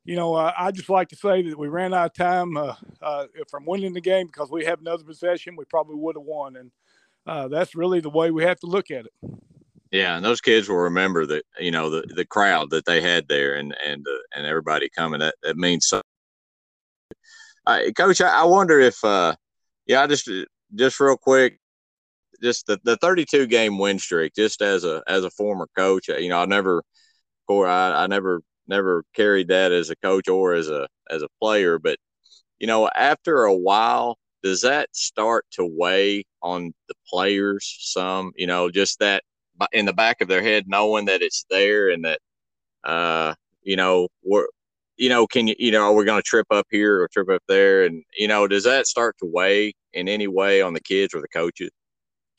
you 0.10 0.16
know, 0.16 0.34
uh, 0.34 0.52
I 0.58 0.72
just 0.72 0.90
like 0.90 1.10
to 1.10 1.16
say 1.16 1.44
that 1.44 1.60
we 1.60 1.68
ran 1.68 1.94
out 1.94 2.08
of 2.08 2.14
time 2.16 2.58
uh, 2.58 2.74
uh, 3.00 3.28
from 3.48 3.68
winning 3.68 3.94
the 3.94 4.02
game 4.02 4.26
because 4.26 4.50
we 4.50 4.66
have 4.66 4.80
another 4.80 5.04
possession. 5.04 5.56
We 5.56 5.66
probably 5.66 5.98
would 5.98 6.16
have 6.16 6.26
won, 6.26 6.56
and 6.56 6.72
uh, 7.28 7.48
that's 7.48 7.76
really 7.76 8.00
the 8.00 8.10
way 8.10 8.32
we 8.32 8.42
have 8.42 8.60
to 8.62 8.66
look 8.66 8.90
at 8.90 9.06
it. 9.06 9.14
Yeah, 9.92 10.16
and 10.16 10.26
those 10.26 10.42
kids 10.42 10.68
will 10.68 10.78
remember 10.78 11.28
that 11.28 11.44
you 11.60 11.70
know 11.70 11.92
the 11.92 12.12
the 12.16 12.26
crowd 12.26 12.72
that 12.72 12.86
they 12.86 13.02
had 13.02 13.28
there, 13.28 13.54
and 13.54 13.76
and 13.86 14.04
uh, 14.08 14.18
and 14.36 14.48
everybody 14.48 14.90
coming. 14.90 15.20
That 15.20 15.36
that 15.44 15.58
means 15.58 15.86
something. 15.88 16.04
Coach, 17.96 18.20
I, 18.20 18.30
I, 18.42 18.44
wonder 18.46 18.80
if, 18.80 18.98
uh, 19.04 19.36
yeah, 19.86 20.08
just 20.08 20.28
just 20.74 21.00
real 21.00 21.18
quick, 21.18 21.60
just 22.42 22.66
the, 22.66 22.80
the 22.84 22.98
32 22.98 23.46
game 23.46 23.78
win 23.78 24.00
streak. 24.00 24.34
Just 24.36 24.64
as 24.64 24.86
a 24.86 25.04
as 25.06 25.24
a 25.24 25.30
former 25.30 25.68
coach, 25.78 26.08
you 26.08 26.30
know, 26.30 26.42
I 26.42 26.46
never, 26.46 26.82
I, 27.48 28.06
I 28.06 28.08
never 28.08 28.42
never 28.70 29.04
carried 29.14 29.50
that 29.50 29.72
as 29.72 29.90
a 29.90 29.96
coach 29.98 30.30
or 30.30 30.54
as 30.54 30.70
a 30.70 30.88
as 31.10 31.24
a 31.24 31.30
player. 31.42 31.80
But 31.80 31.98
you 32.60 32.68
know, 32.68 32.90
after 32.90 33.44
a 33.44 33.56
while, 33.56 34.18
does 34.44 34.62
that 34.62 34.90
start 34.94 35.46
to 35.52 35.66
weigh 35.66 36.24
on 36.42 36.74
the 36.88 36.96
players 37.10 37.78
some? 37.80 38.32
You 38.38 38.48
know, 38.48 38.70
just 38.70 39.00
that 39.00 39.24
in 39.74 39.86
the 39.86 39.94
back 39.94 40.22
of 40.22 40.28
their 40.28 40.42
head, 40.42 40.66
knowing 40.68 41.06
that 41.06 41.22
it's 41.22 41.46
there 41.50 41.90
and 41.90 42.06
that, 42.06 42.20
uh, 42.84 43.34
you 43.62 43.76
know, 43.76 44.08
we're, 44.24 44.48
you 44.96 45.10
know, 45.10 45.28
can 45.28 45.48
you, 45.48 45.56
you 45.60 45.72
know, 45.72 45.84
are 45.84 45.94
we 45.94 46.06
going 46.06 46.22
to 46.22 46.26
trip 46.26 46.48
up 46.50 46.68
here 46.72 47.02
or 47.02 47.10
trip 47.10 47.30
up 47.30 47.44
there? 47.48 47.84
And, 47.84 48.04
you 48.18 48.28
know, 48.28 48.48
does 48.48 48.64
that 48.64 48.88
start 48.88 49.18
to 49.20 49.26
weigh 49.26 49.74
in 49.94 50.08
any 50.08 50.28
way 50.28 50.62
on 50.62 50.74
the 50.74 50.80
kids 50.80 51.14
or 51.14 51.22
the 51.22 51.28
coaches? 51.28 51.72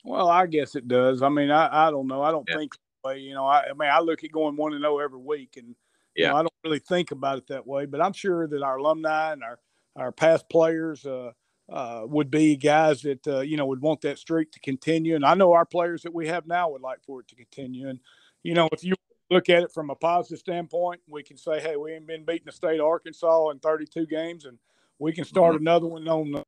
Well, 0.03 0.29
I 0.29 0.47
guess 0.47 0.75
it 0.75 0.87
does. 0.87 1.21
I 1.21 1.29
mean, 1.29 1.51
I, 1.51 1.87
I 1.87 1.91
don't 1.91 2.07
know. 2.07 2.23
I 2.23 2.31
don't 2.31 2.47
yeah. 2.49 2.57
think, 2.57 2.73
you 3.17 3.35
know, 3.35 3.45
I, 3.45 3.65
I 3.69 3.73
mean, 3.73 3.89
I 3.91 3.99
look 3.99 4.23
at 4.23 4.31
going 4.31 4.55
one 4.55 4.71
to 4.71 4.79
zero 4.79 4.97
every 4.97 5.19
week 5.19 5.57
and, 5.57 5.75
yeah. 6.15 6.27
You 6.27 6.31
know, 6.31 6.39
I 6.39 6.41
don't 6.41 6.53
really 6.63 6.79
think 6.79 7.11
about 7.11 7.37
it 7.37 7.47
that 7.47 7.65
way, 7.65 7.85
but 7.85 8.01
I'm 8.01 8.13
sure 8.13 8.47
that 8.47 8.61
our 8.61 8.77
alumni 8.77 9.33
and 9.33 9.43
our 9.43 9.59
our 9.97 10.11
past 10.11 10.49
players 10.49 11.05
uh, 11.05 11.31
uh, 11.71 12.03
would 12.05 12.31
be 12.31 12.55
guys 12.55 13.01
that 13.01 13.27
uh, 13.27 13.39
you 13.41 13.57
know 13.57 13.65
would 13.65 13.81
want 13.81 14.01
that 14.01 14.19
streak 14.19 14.51
to 14.51 14.59
continue, 14.59 15.15
and 15.15 15.25
I 15.25 15.33
know 15.35 15.53
our 15.53 15.65
players 15.65 16.01
that 16.03 16.13
we 16.13 16.27
have 16.27 16.47
now 16.47 16.69
would 16.71 16.81
like 16.81 17.03
for 17.05 17.21
it 17.21 17.27
to 17.29 17.35
continue. 17.35 17.87
And 17.89 17.99
you 18.43 18.53
know, 18.53 18.69
if 18.71 18.83
you 18.83 18.95
look 19.29 19.49
at 19.49 19.63
it 19.63 19.71
from 19.71 19.89
a 19.89 19.95
positive 19.95 20.39
standpoint, 20.39 21.01
we 21.07 21.23
can 21.23 21.37
say, 21.37 21.61
hey, 21.61 21.77
we 21.77 21.93
ain't 21.93 22.07
been 22.07 22.25
beating 22.25 22.45
the 22.45 22.51
state 22.51 22.79
of 22.79 22.85
Arkansas 22.85 23.49
in 23.49 23.59
32 23.59 24.05
games, 24.05 24.45
and 24.45 24.57
we 24.99 25.13
can 25.13 25.23
start 25.23 25.55
mm-hmm. 25.55 25.63
another 25.63 25.87
one 25.87 26.07
on 26.07 26.43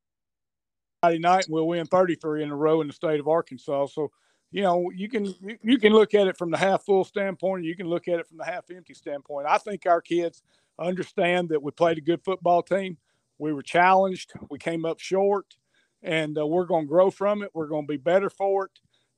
Friday 1.01 1.19
night, 1.19 1.45
and 1.45 1.53
we'll 1.53 1.67
win 1.67 1.85
33 1.85 2.43
in 2.43 2.51
a 2.51 2.55
row 2.55 2.81
in 2.81 2.87
the 2.87 2.93
state 2.93 3.19
of 3.19 3.27
Arkansas. 3.27 3.87
So 3.87 4.11
you 4.53 4.61
know, 4.61 4.91
you 4.95 5.09
can 5.09 5.33
you 5.63 5.79
can 5.79 5.91
look 5.93 6.13
at 6.13 6.27
it 6.27 6.37
from 6.37 6.51
the 6.51 6.57
half 6.57 6.83
full 6.85 7.03
standpoint, 7.03 7.65
you 7.65 7.75
can 7.75 7.87
look 7.87 8.07
at 8.07 8.19
it 8.19 8.27
from 8.27 8.37
the 8.37 8.45
half 8.45 8.69
empty 8.69 8.93
standpoint. 8.93 9.47
I 9.49 9.57
think 9.57 9.87
our 9.87 9.99
kids 9.99 10.43
understand 10.77 11.49
that 11.49 11.61
we 11.61 11.71
played 11.71 11.97
a 11.97 12.01
good 12.01 12.23
football 12.23 12.61
team. 12.61 12.97
We 13.39 13.51
were 13.51 13.63
challenged, 13.63 14.31
we 14.51 14.59
came 14.59 14.85
up 14.85 14.99
short, 14.99 15.57
and 16.03 16.37
uh, 16.37 16.45
we're 16.45 16.67
going 16.67 16.85
to 16.85 16.89
grow 16.89 17.09
from 17.09 17.41
it. 17.41 17.49
We're 17.55 17.67
going 17.67 17.87
to 17.87 17.91
be 17.91 17.97
better 17.97 18.29
for 18.29 18.65
it. 18.65 18.71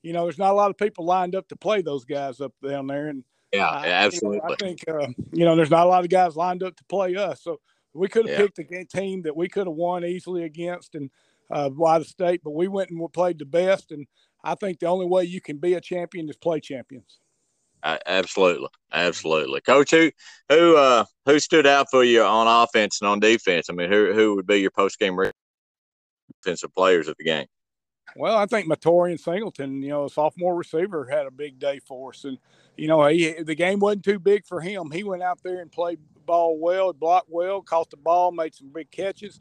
You 0.04 0.14
know, 0.14 0.24
there's 0.24 0.40
not 0.40 0.52
a 0.52 0.56
lot 0.56 0.70
of 0.70 0.78
people 0.78 1.04
lined 1.04 1.36
up 1.36 1.50
to 1.50 1.58
play 1.58 1.82
those 1.82 2.06
guys 2.06 2.40
up 2.40 2.54
down 2.66 2.88
there, 2.88 3.10
and 3.10 3.26
yeah, 3.52 3.68
I, 3.68 3.88
absolutely. 3.88 4.40
I 4.42 4.56
think 4.56 4.86
uh, 4.88 5.08
you 5.34 5.44
know 5.44 5.58
there's 5.58 5.70
not 5.70 5.86
a 5.86 5.90
lot 5.90 6.06
of 6.06 6.10
guys 6.10 6.38
lined 6.38 6.64
up 6.64 6.78
to 6.78 6.84
play 6.86 7.14
us, 7.18 7.44
so 7.44 7.60
we 7.94 8.08
could 8.08 8.26
have 8.26 8.40
yeah. 8.40 8.46
picked 8.46 8.72
a 8.72 8.86
team 8.86 9.24
that 9.24 9.36
we 9.36 9.50
could 9.50 9.68
have 9.68 9.76
won 9.76 10.06
easily 10.06 10.44
against 10.44 10.96
and 10.96 11.10
uh, 11.52 11.70
by 11.70 12.00
the 12.00 12.06
state, 12.06 12.42
but 12.42 12.52
we 12.52 12.70
went 12.70 12.90
and 12.90 13.00
we 13.00 13.08
played 13.10 13.38
the 13.38 13.46
best 13.46 13.92
and 13.92 14.08
I 14.46 14.56
think 14.56 14.80
the 14.80 14.86
only 14.86 15.08
way 15.08 15.24
you 15.24 15.42
can 15.42 15.58
be 15.58 15.74
a 15.74 15.82
champion 15.82 16.30
is 16.30 16.38
play 16.38 16.60
champions. 16.60 17.20
Uh, 17.82 17.98
absolutely, 18.06 18.70
absolutely, 18.94 19.62
Coach. 19.62 19.92
Who 19.92 20.12
who 20.50 20.78
uh, 20.78 21.06
who 21.26 21.40
stood 21.40 21.68
out 21.68 21.88
for 21.92 22.04
you 22.04 22.24
on 22.24 22.48
offense 22.48 23.02
and 23.02 23.10
on 23.10 23.20
defense? 23.20 23.70
I 23.70 23.74
mean, 23.74 23.92
who 23.92 24.14
who 24.14 24.36
would 24.36 24.48
be 24.48 24.58
your 24.58 24.72
post 24.72 24.98
game 25.00 25.18
defensive 26.42 26.74
players 26.74 27.08
of 27.08 27.16
the 27.18 27.26
game? 27.26 27.48
Well, 28.16 28.38
I 28.38 28.46
think 28.46 28.68
Matorian 28.68 29.20
Singleton, 29.20 29.82
you 29.82 29.90
know, 29.90 30.06
a 30.06 30.10
sophomore 30.10 30.56
receiver, 30.56 31.06
had 31.06 31.26
a 31.26 31.32
big 31.32 31.60
day 31.60 31.80
for 31.80 32.12
us, 32.12 32.24
and 32.24 32.38
you 32.78 32.88
know, 32.88 33.06
he 33.08 33.42
the 33.42 33.56
game 33.56 33.80
wasn't 33.80 34.06
too 34.06 34.20
big 34.20 34.46
for 34.46 34.62
him. 34.62 34.92
He 34.92 35.04
went 35.04 35.24
out 35.24 35.42
there 35.44 35.60
and 35.60 35.72
played 35.72 36.00
ball 36.26 36.58
well, 36.58 36.94
blocked 36.94 37.30
well, 37.30 37.62
caught 37.62 37.90
the 37.90 37.98
ball, 37.98 38.32
made 38.32 38.56
some 38.56 38.70
big 38.74 38.90
catches, 38.90 39.40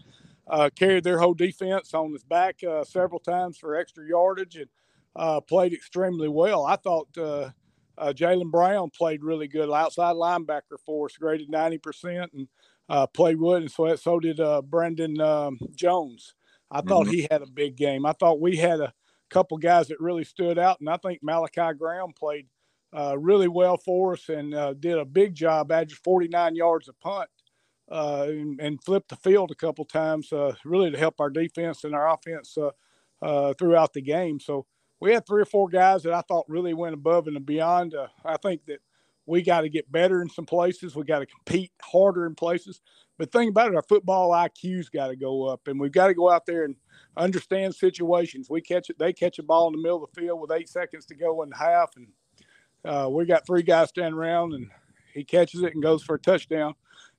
uh, 0.48 0.70
carried 0.74 1.04
their 1.04 1.18
whole 1.18 1.34
defense 1.34 1.94
on 1.94 2.12
his 2.12 2.24
back 2.24 2.62
uh, 2.64 2.84
several 2.84 3.20
times 3.20 3.56
for 3.58 3.76
extra 3.76 4.06
yardage, 4.06 4.56
and 4.56 4.68
uh, 5.16 5.40
played 5.40 5.72
extremely 5.72 6.28
well. 6.28 6.64
I 6.64 6.76
thought 6.76 7.08
uh, 7.16 7.50
uh, 7.96 8.12
Jalen 8.12 8.50
Brown 8.50 8.90
played 8.90 9.22
really 9.22 9.48
good, 9.48 9.70
outside 9.70 10.16
linebacker 10.16 10.78
for 10.84 11.06
us, 11.06 11.16
graded 11.16 11.50
90%, 11.50 12.28
and 12.32 12.48
uh, 12.88 13.06
played 13.06 13.38
good. 13.38 13.62
And 13.62 13.70
so, 13.70 13.94
so 13.96 14.20
did 14.20 14.40
uh, 14.40 14.62
Brendan 14.62 15.20
um, 15.20 15.58
Jones. 15.74 16.34
I 16.70 16.80
thought 16.80 17.06
mm-hmm. 17.06 17.14
he 17.14 17.28
had 17.30 17.42
a 17.42 17.46
big 17.46 17.76
game. 17.76 18.04
I 18.04 18.12
thought 18.12 18.40
we 18.40 18.56
had 18.56 18.80
a 18.80 18.92
couple 19.30 19.58
guys 19.58 19.88
that 19.88 20.00
really 20.00 20.24
stood 20.24 20.58
out, 20.58 20.80
and 20.80 20.88
I 20.88 20.96
think 20.96 21.20
Malachi 21.22 21.76
Graham 21.78 22.12
played 22.18 22.48
uh, 22.96 23.16
really 23.18 23.48
well 23.48 23.76
for 23.76 24.14
us 24.14 24.28
and 24.28 24.52
did 24.80 24.98
a 24.98 25.04
big 25.04 25.34
job, 25.34 25.70
averaged 25.70 25.98
49 26.02 26.56
yards 26.56 26.88
a 26.88 26.92
punt. 26.92 27.28
Uh, 27.92 28.24
and, 28.30 28.58
and, 28.62 28.82
flipped 28.82 29.10
the 29.10 29.16
field 29.16 29.50
a 29.50 29.54
couple 29.54 29.84
times, 29.84 30.32
uh, 30.32 30.54
really 30.64 30.90
to 30.90 30.96
help 30.96 31.20
our 31.20 31.28
defense 31.28 31.84
and 31.84 31.94
our 31.94 32.14
offense 32.14 32.56
uh, 33.20 33.52
throughout 33.58 33.92
the 33.92 34.00
game. 34.00 34.40
So 34.40 34.64
we 35.04 35.12
had 35.12 35.26
three 35.26 35.42
or 35.42 35.44
four 35.46 35.68
guys 35.68 36.02
that 36.04 36.14
I 36.14 36.22
thought 36.22 36.46
really 36.48 36.72
went 36.72 36.94
above 36.94 37.26
and 37.26 37.44
beyond. 37.44 37.94
Uh, 37.94 38.06
I 38.24 38.38
think 38.38 38.64
that 38.68 38.78
we 39.26 39.42
got 39.42 39.60
to 39.60 39.68
get 39.68 39.92
better 39.92 40.22
in 40.22 40.30
some 40.30 40.46
places. 40.46 40.96
We 40.96 41.04
got 41.04 41.18
to 41.18 41.26
compete 41.26 41.72
harder 41.82 42.24
in 42.24 42.34
places. 42.34 42.80
But 43.18 43.30
think 43.30 43.50
about 43.50 43.68
it, 43.68 43.76
our 43.76 43.82
football 43.82 44.30
IQ's 44.30 44.88
got 44.88 45.08
to 45.08 45.16
go 45.16 45.44
up, 45.44 45.68
and 45.68 45.78
we've 45.78 45.92
got 45.92 46.06
to 46.06 46.14
go 46.14 46.30
out 46.30 46.46
there 46.46 46.64
and 46.64 46.74
understand 47.18 47.74
situations. 47.74 48.48
We 48.48 48.62
catch 48.62 48.88
it; 48.88 48.98
they 48.98 49.12
catch 49.12 49.38
a 49.38 49.42
ball 49.42 49.66
in 49.66 49.74
the 49.74 49.82
middle 49.82 50.02
of 50.02 50.10
the 50.10 50.20
field 50.20 50.40
with 50.40 50.50
eight 50.50 50.70
seconds 50.70 51.04
to 51.06 51.14
go 51.14 51.42
in 51.42 51.52
half, 51.52 51.90
and 51.96 52.08
uh, 52.86 53.10
we 53.10 53.26
got 53.26 53.46
three 53.46 53.62
guys 53.62 53.90
standing 53.90 54.18
around, 54.18 54.54
and 54.54 54.70
he 55.12 55.22
catches 55.22 55.62
it 55.62 55.74
and 55.74 55.82
goes 55.82 56.02
for 56.02 56.14
a 56.14 56.18
touchdown. 56.18 56.74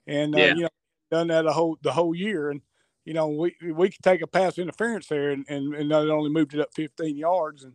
And 0.08 0.34
uh, 0.34 0.40
yeah. 0.40 0.56
you 0.56 0.62
know, 0.64 0.70
done 1.12 1.28
that 1.28 1.44
the 1.44 1.54
whole 1.54 1.78
the 1.84 1.94
whole 1.94 2.16
year, 2.16 2.50
and 2.50 2.62
you 3.06 3.14
know, 3.14 3.28
we 3.28 3.56
we 3.72 3.90
could 3.90 4.04
take 4.04 4.22
a 4.22 4.28
pass 4.28 4.58
interference 4.58 5.08
there, 5.08 5.32
and 5.32 5.46
and, 5.48 5.74
and 5.74 5.92
it 5.92 6.10
only 6.10 6.30
moved 6.30 6.54
it 6.54 6.60
up 6.60 6.74
15 6.76 7.16
yards, 7.16 7.64
and 7.64 7.74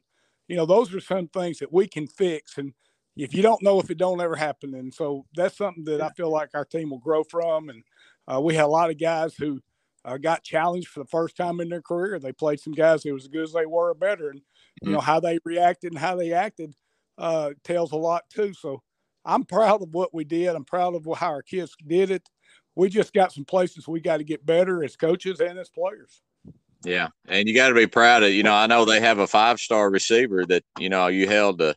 you 0.48 0.56
know, 0.56 0.66
those 0.66 0.92
are 0.92 1.00
some 1.00 1.28
things 1.28 1.58
that 1.58 1.72
we 1.72 1.86
can 1.86 2.08
fix. 2.08 2.58
And 2.58 2.74
if 3.16 3.32
you 3.32 3.42
don't 3.42 3.62
know 3.62 3.78
if 3.80 3.90
it 3.90 3.98
don't 3.98 4.20
ever 4.20 4.36
happen 4.36 4.74
and 4.74 4.92
so 4.92 5.26
that's 5.34 5.56
something 5.56 5.84
that 5.84 6.00
i 6.00 6.08
feel 6.10 6.30
like 6.30 6.50
our 6.54 6.64
team 6.64 6.90
will 6.90 6.98
grow 6.98 7.22
from. 7.22 7.68
And 7.68 7.82
uh, 8.26 8.40
we 8.40 8.54
had 8.54 8.64
a 8.64 8.68
lot 8.68 8.90
of 8.90 8.98
guys 8.98 9.34
who 9.34 9.60
uh, 10.04 10.16
got 10.16 10.42
challenged 10.42 10.88
for 10.88 11.00
the 11.00 11.06
first 11.06 11.36
time 11.36 11.60
in 11.60 11.68
their 11.68 11.82
career. 11.82 12.18
They 12.18 12.32
played 12.32 12.60
some 12.60 12.72
guys 12.72 13.02
who 13.02 13.12
was 13.12 13.24
as 13.24 13.28
good 13.28 13.44
as 13.44 13.52
they 13.52 13.66
were 13.66 13.90
or 13.90 13.94
better. 13.94 14.30
And 14.30 14.40
you 14.80 14.86
mm-hmm. 14.86 14.94
know 14.94 15.00
how 15.00 15.20
they 15.20 15.38
reacted 15.44 15.92
and 15.92 16.00
how 16.00 16.16
they 16.16 16.32
acted 16.32 16.74
uh, 17.18 17.50
tells 17.64 17.92
a 17.92 17.96
lot 17.96 18.24
too. 18.30 18.54
So 18.54 18.82
i'm 19.24 19.44
proud 19.44 19.82
of 19.82 19.92
what 19.92 20.14
we 20.14 20.24
did. 20.24 20.48
I'm 20.48 20.64
proud 20.64 20.94
of 20.94 21.06
how 21.16 21.28
our 21.28 21.42
kids 21.42 21.76
did 21.86 22.10
it 22.10 22.28
we 22.76 22.88
just 22.88 23.12
got 23.12 23.32
some 23.32 23.44
places 23.44 23.86
we 23.86 24.00
got 24.00 24.18
to 24.18 24.24
get 24.24 24.44
better 24.44 24.82
as 24.82 24.96
coaches 24.96 25.40
and 25.40 25.58
as 25.58 25.68
players 25.68 26.22
yeah 26.84 27.08
and 27.28 27.46
you 27.48 27.54
got 27.54 27.68
to 27.68 27.74
be 27.74 27.86
proud 27.86 28.22
of 28.22 28.30
you 28.30 28.42
know 28.42 28.54
i 28.54 28.66
know 28.66 28.84
they 28.84 29.00
have 29.00 29.18
a 29.18 29.26
five 29.26 29.58
star 29.58 29.90
receiver 29.90 30.46
that 30.46 30.62
you 30.78 30.88
know 30.88 31.08
you 31.08 31.26
held 31.26 31.58
to 31.58 31.74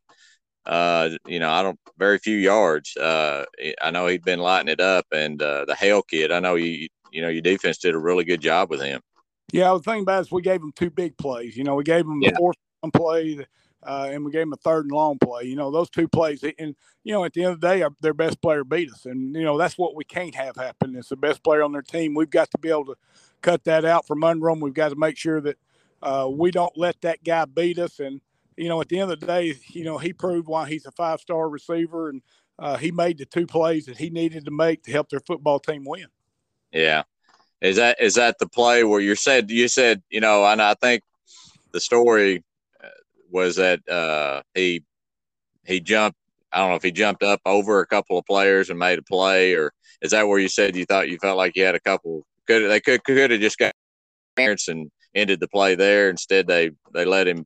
uh, 0.65 1.09
you 1.27 1.39
know, 1.39 1.49
I 1.49 1.61
don't 1.61 1.79
very 1.97 2.17
few 2.17 2.37
yards. 2.37 2.95
Uh, 2.95 3.45
I 3.81 3.91
know 3.91 4.07
he'd 4.07 4.23
been 4.23 4.39
lighting 4.39 4.69
it 4.69 4.79
up, 4.79 5.05
and 5.11 5.41
uh, 5.41 5.65
the 5.65 5.75
Hale 5.75 6.01
kid, 6.01 6.31
I 6.31 6.39
know 6.39 6.55
you, 6.55 6.87
you 7.11 7.21
know, 7.21 7.29
your 7.29 7.41
defense 7.41 7.77
did 7.77 7.95
a 7.95 7.99
really 7.99 8.23
good 8.23 8.41
job 8.41 8.69
with 8.69 8.81
him. 8.81 9.01
Yeah, 9.51 9.73
the 9.73 9.79
thing 9.79 10.01
about 10.01 10.19
it 10.19 10.21
is 10.21 10.31
we 10.31 10.41
gave 10.41 10.61
him 10.61 10.71
two 10.75 10.89
big 10.89 11.17
plays. 11.17 11.57
You 11.57 11.63
know, 11.63 11.75
we 11.75 11.83
gave 11.83 12.05
him 12.05 12.21
yeah. 12.21 12.31
the 12.31 12.37
fourth 12.37 12.55
play, 12.93 13.45
uh, 13.85 14.09
and 14.11 14.23
we 14.25 14.31
gave 14.31 14.43
him 14.43 14.53
a 14.53 14.57
third 14.57 14.85
and 14.85 14.91
long 14.91 15.17
play. 15.19 15.43
You 15.43 15.55
know, 15.55 15.71
those 15.71 15.89
two 15.89 16.07
plays, 16.07 16.43
and 16.57 16.75
you 17.03 17.13
know, 17.13 17.23
at 17.23 17.33
the 17.33 17.43
end 17.43 17.53
of 17.53 17.61
the 17.61 17.67
day, 17.67 17.81
our, 17.81 17.91
their 18.01 18.13
best 18.13 18.41
player 18.41 18.63
beat 18.63 18.91
us, 18.91 19.05
and 19.05 19.35
you 19.35 19.43
know 19.43 19.57
that's 19.57 19.77
what 19.77 19.95
we 19.95 20.03
can't 20.03 20.35
have 20.35 20.55
happen. 20.55 20.95
It's 20.95 21.09
the 21.09 21.15
best 21.15 21.43
player 21.43 21.63
on 21.63 21.71
their 21.71 21.81
team. 21.81 22.13
We've 22.13 22.29
got 22.29 22.51
to 22.51 22.57
be 22.57 22.69
able 22.69 22.85
to 22.85 22.95
cut 23.41 23.63
that 23.65 23.85
out 23.85 24.07
from 24.07 24.23
under 24.23 24.47
them. 24.47 24.59
We've 24.59 24.73
got 24.73 24.89
to 24.89 24.95
make 24.95 25.17
sure 25.17 25.41
that 25.41 25.57
uh, 26.01 26.29
we 26.31 26.51
don't 26.51 26.77
let 26.77 27.01
that 27.01 27.23
guy 27.23 27.45
beat 27.45 27.79
us, 27.79 27.99
and 27.99 28.21
you 28.57 28.69
know, 28.69 28.81
at 28.81 28.89
the 28.89 28.99
end 28.99 29.11
of 29.11 29.19
the 29.19 29.25
day, 29.25 29.55
you 29.69 29.83
know, 29.83 29.97
he 29.97 30.13
proved 30.13 30.47
why 30.47 30.67
he's 30.69 30.85
a 30.85 30.91
five 30.91 31.19
star 31.19 31.49
receiver 31.49 32.09
and 32.09 32.21
uh, 32.59 32.77
he 32.77 32.91
made 32.91 33.17
the 33.17 33.25
two 33.25 33.47
plays 33.47 33.85
that 33.85 33.97
he 33.97 34.09
needed 34.09 34.45
to 34.45 34.51
make 34.51 34.83
to 34.83 34.91
help 34.91 35.09
their 35.09 35.19
football 35.19 35.59
team 35.59 35.83
win. 35.85 36.05
Yeah. 36.71 37.03
Is 37.61 37.77
that 37.77 37.97
is 37.99 38.15
that 38.15 38.39
the 38.39 38.47
play 38.47 38.83
where 38.83 38.99
you 38.99 39.15
said 39.15 39.49
you 39.49 39.67
said 39.69 40.03
you 40.09 40.19
know 40.19 40.45
and 40.45 40.61
I 40.61 40.73
think 40.73 41.01
the 41.71 41.79
story 41.79 42.37
uh, 42.37 42.41
was 43.33 43.57
that 43.57 43.87
uh, 43.89 44.41
he 44.53 44.83
he 45.65 45.81
jumped 45.81 46.17
I 46.51 46.59
don't 46.59 46.69
know 46.69 46.75
if 46.75 46.83
he 46.83 46.91
jumped 46.91 47.23
up 47.23 47.41
over 47.45 47.81
a 47.81 47.87
couple 47.87 48.17
of 48.17 48.25
players 48.25 48.69
and 48.69 48.79
made 48.79 48.99
a 48.99 49.03
play 49.03 49.55
or 49.55 49.73
is 50.01 50.11
that 50.11 50.27
where 50.27 50.39
you 50.39 50.47
said 50.47 50.75
you 50.75 50.85
thought 50.85 51.09
you 51.09 51.17
felt 51.17 51.37
like 51.37 51.55
you 51.55 51.65
had 51.65 51.75
a 51.75 51.79
couple 51.79 52.25
could 52.47 52.69
they 52.69 52.79
could 52.79 53.03
could 53.03 53.31
have 53.31 53.41
just 53.41 53.57
got 53.57 53.73
parents 54.35 54.67
and 54.67 54.89
ended 55.15 55.39
the 55.39 55.47
play 55.47 55.75
there 55.75 56.09
instead 56.09 56.47
they 56.47 56.71
they 56.93 57.05
let 57.05 57.27
him 57.27 57.45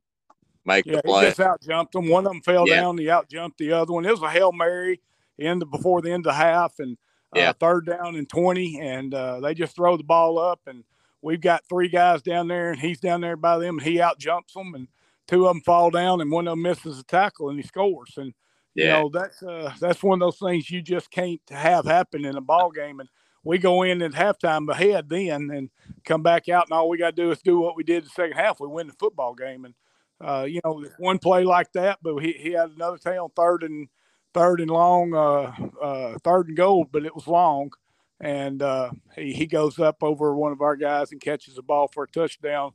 make 0.67 0.85
yeah, 0.85 0.97
the 0.97 1.03
play. 1.03 1.21
He 1.21 1.27
just 1.29 1.39
out 1.39 1.61
jumped 1.61 1.93
them. 1.93 2.09
One 2.09 2.25
of 2.25 2.33
them 2.33 2.41
fell 2.41 2.67
yeah. 2.67 2.81
down. 2.81 2.97
He 2.97 3.09
out 3.09 3.29
jumped 3.29 3.57
the 3.57 3.71
other 3.71 3.93
one. 3.93 4.05
It 4.05 4.11
was 4.11 4.21
a 4.21 4.29
hail 4.29 4.51
mary 4.51 5.01
in 5.37 5.59
the 5.59 5.65
before 5.65 6.01
the 6.01 6.11
end 6.11 6.27
of 6.27 6.33
the 6.33 6.37
half, 6.37 6.73
and 6.79 6.97
uh, 7.35 7.39
yeah. 7.39 7.53
third 7.53 7.85
down 7.85 8.15
and 8.15 8.29
twenty, 8.29 8.79
and 8.79 9.13
uh, 9.13 9.39
they 9.39 9.53
just 9.53 9.75
throw 9.75 9.97
the 9.97 10.03
ball 10.03 10.37
up, 10.37 10.61
and 10.67 10.83
we've 11.21 11.41
got 11.41 11.63
three 11.67 11.87
guys 11.87 12.21
down 12.21 12.47
there, 12.47 12.71
and 12.71 12.79
he's 12.79 12.99
down 12.99 13.21
there 13.21 13.37
by 13.37 13.57
them, 13.57 13.77
and 13.77 13.87
he 13.87 14.01
out 14.01 14.19
jumps 14.19 14.53
them, 14.53 14.75
and 14.75 14.87
two 15.27 15.45
of 15.47 15.53
them 15.53 15.61
fall 15.61 15.89
down, 15.89 16.21
and 16.21 16.31
one 16.31 16.47
of 16.47 16.53
them 16.53 16.61
misses 16.61 16.99
a 16.99 17.03
tackle, 17.03 17.49
and 17.49 17.59
he 17.59 17.65
scores, 17.65 18.13
and 18.17 18.33
yeah. 18.75 18.83
you 18.83 18.89
know 18.91 19.09
that's 19.13 19.43
uh, 19.43 19.73
that's 19.79 20.03
one 20.03 20.21
of 20.21 20.25
those 20.25 20.39
things 20.39 20.69
you 20.69 20.81
just 20.81 21.11
can't 21.11 21.41
have 21.49 21.85
happen 21.85 22.25
in 22.25 22.37
a 22.37 22.41
ball 22.41 22.71
game, 22.71 22.99
and 22.99 23.09
we 23.47 23.57
go 23.57 23.83
in 23.83 24.01
at 24.01 24.11
halftime 24.11 24.69
ahead 24.69 25.07
then 25.09 25.49
and 25.51 25.69
come 26.03 26.21
back 26.21 26.49
out 26.49 26.65
and 26.69 26.73
all 26.73 26.89
we 26.89 26.97
got 26.97 27.15
to 27.15 27.23
do 27.23 27.31
is 27.31 27.41
do 27.41 27.59
what 27.59 27.77
we 27.77 27.83
did 27.83 27.99
in 27.99 28.03
the 28.03 28.09
second 28.09 28.35
half. 28.35 28.59
We 28.59 28.67
win 28.67 28.87
the 28.87 28.93
football 28.93 29.33
game. 29.33 29.63
And 29.63 29.73
uh, 30.19 30.43
you 30.43 30.59
know, 30.65 30.83
one 30.97 31.17
play 31.17 31.43
like 31.43 31.71
that, 31.73 31.99
but 32.01 32.17
he, 32.17 32.33
he 32.33 32.51
had 32.51 32.71
another 32.71 32.97
play 32.97 33.17
on 33.17 33.29
third 33.35 33.63
and 33.63 33.87
third 34.33 34.59
and 34.59 34.69
long, 34.69 35.13
uh, 35.13 35.53
uh, 35.81 36.17
third 36.23 36.49
and 36.49 36.57
goal, 36.57 36.87
but 36.91 37.05
it 37.05 37.15
was 37.15 37.27
long. 37.27 37.71
And 38.19 38.61
uh, 38.61 38.91
he, 39.15 39.31
he 39.31 39.45
goes 39.45 39.79
up 39.79 39.97
over 40.01 40.35
one 40.35 40.51
of 40.51 40.61
our 40.61 40.75
guys 40.75 41.11
and 41.11 41.21
catches 41.21 41.55
the 41.55 41.61
ball 41.61 41.87
for 41.87 42.03
a 42.03 42.07
touchdown 42.07 42.71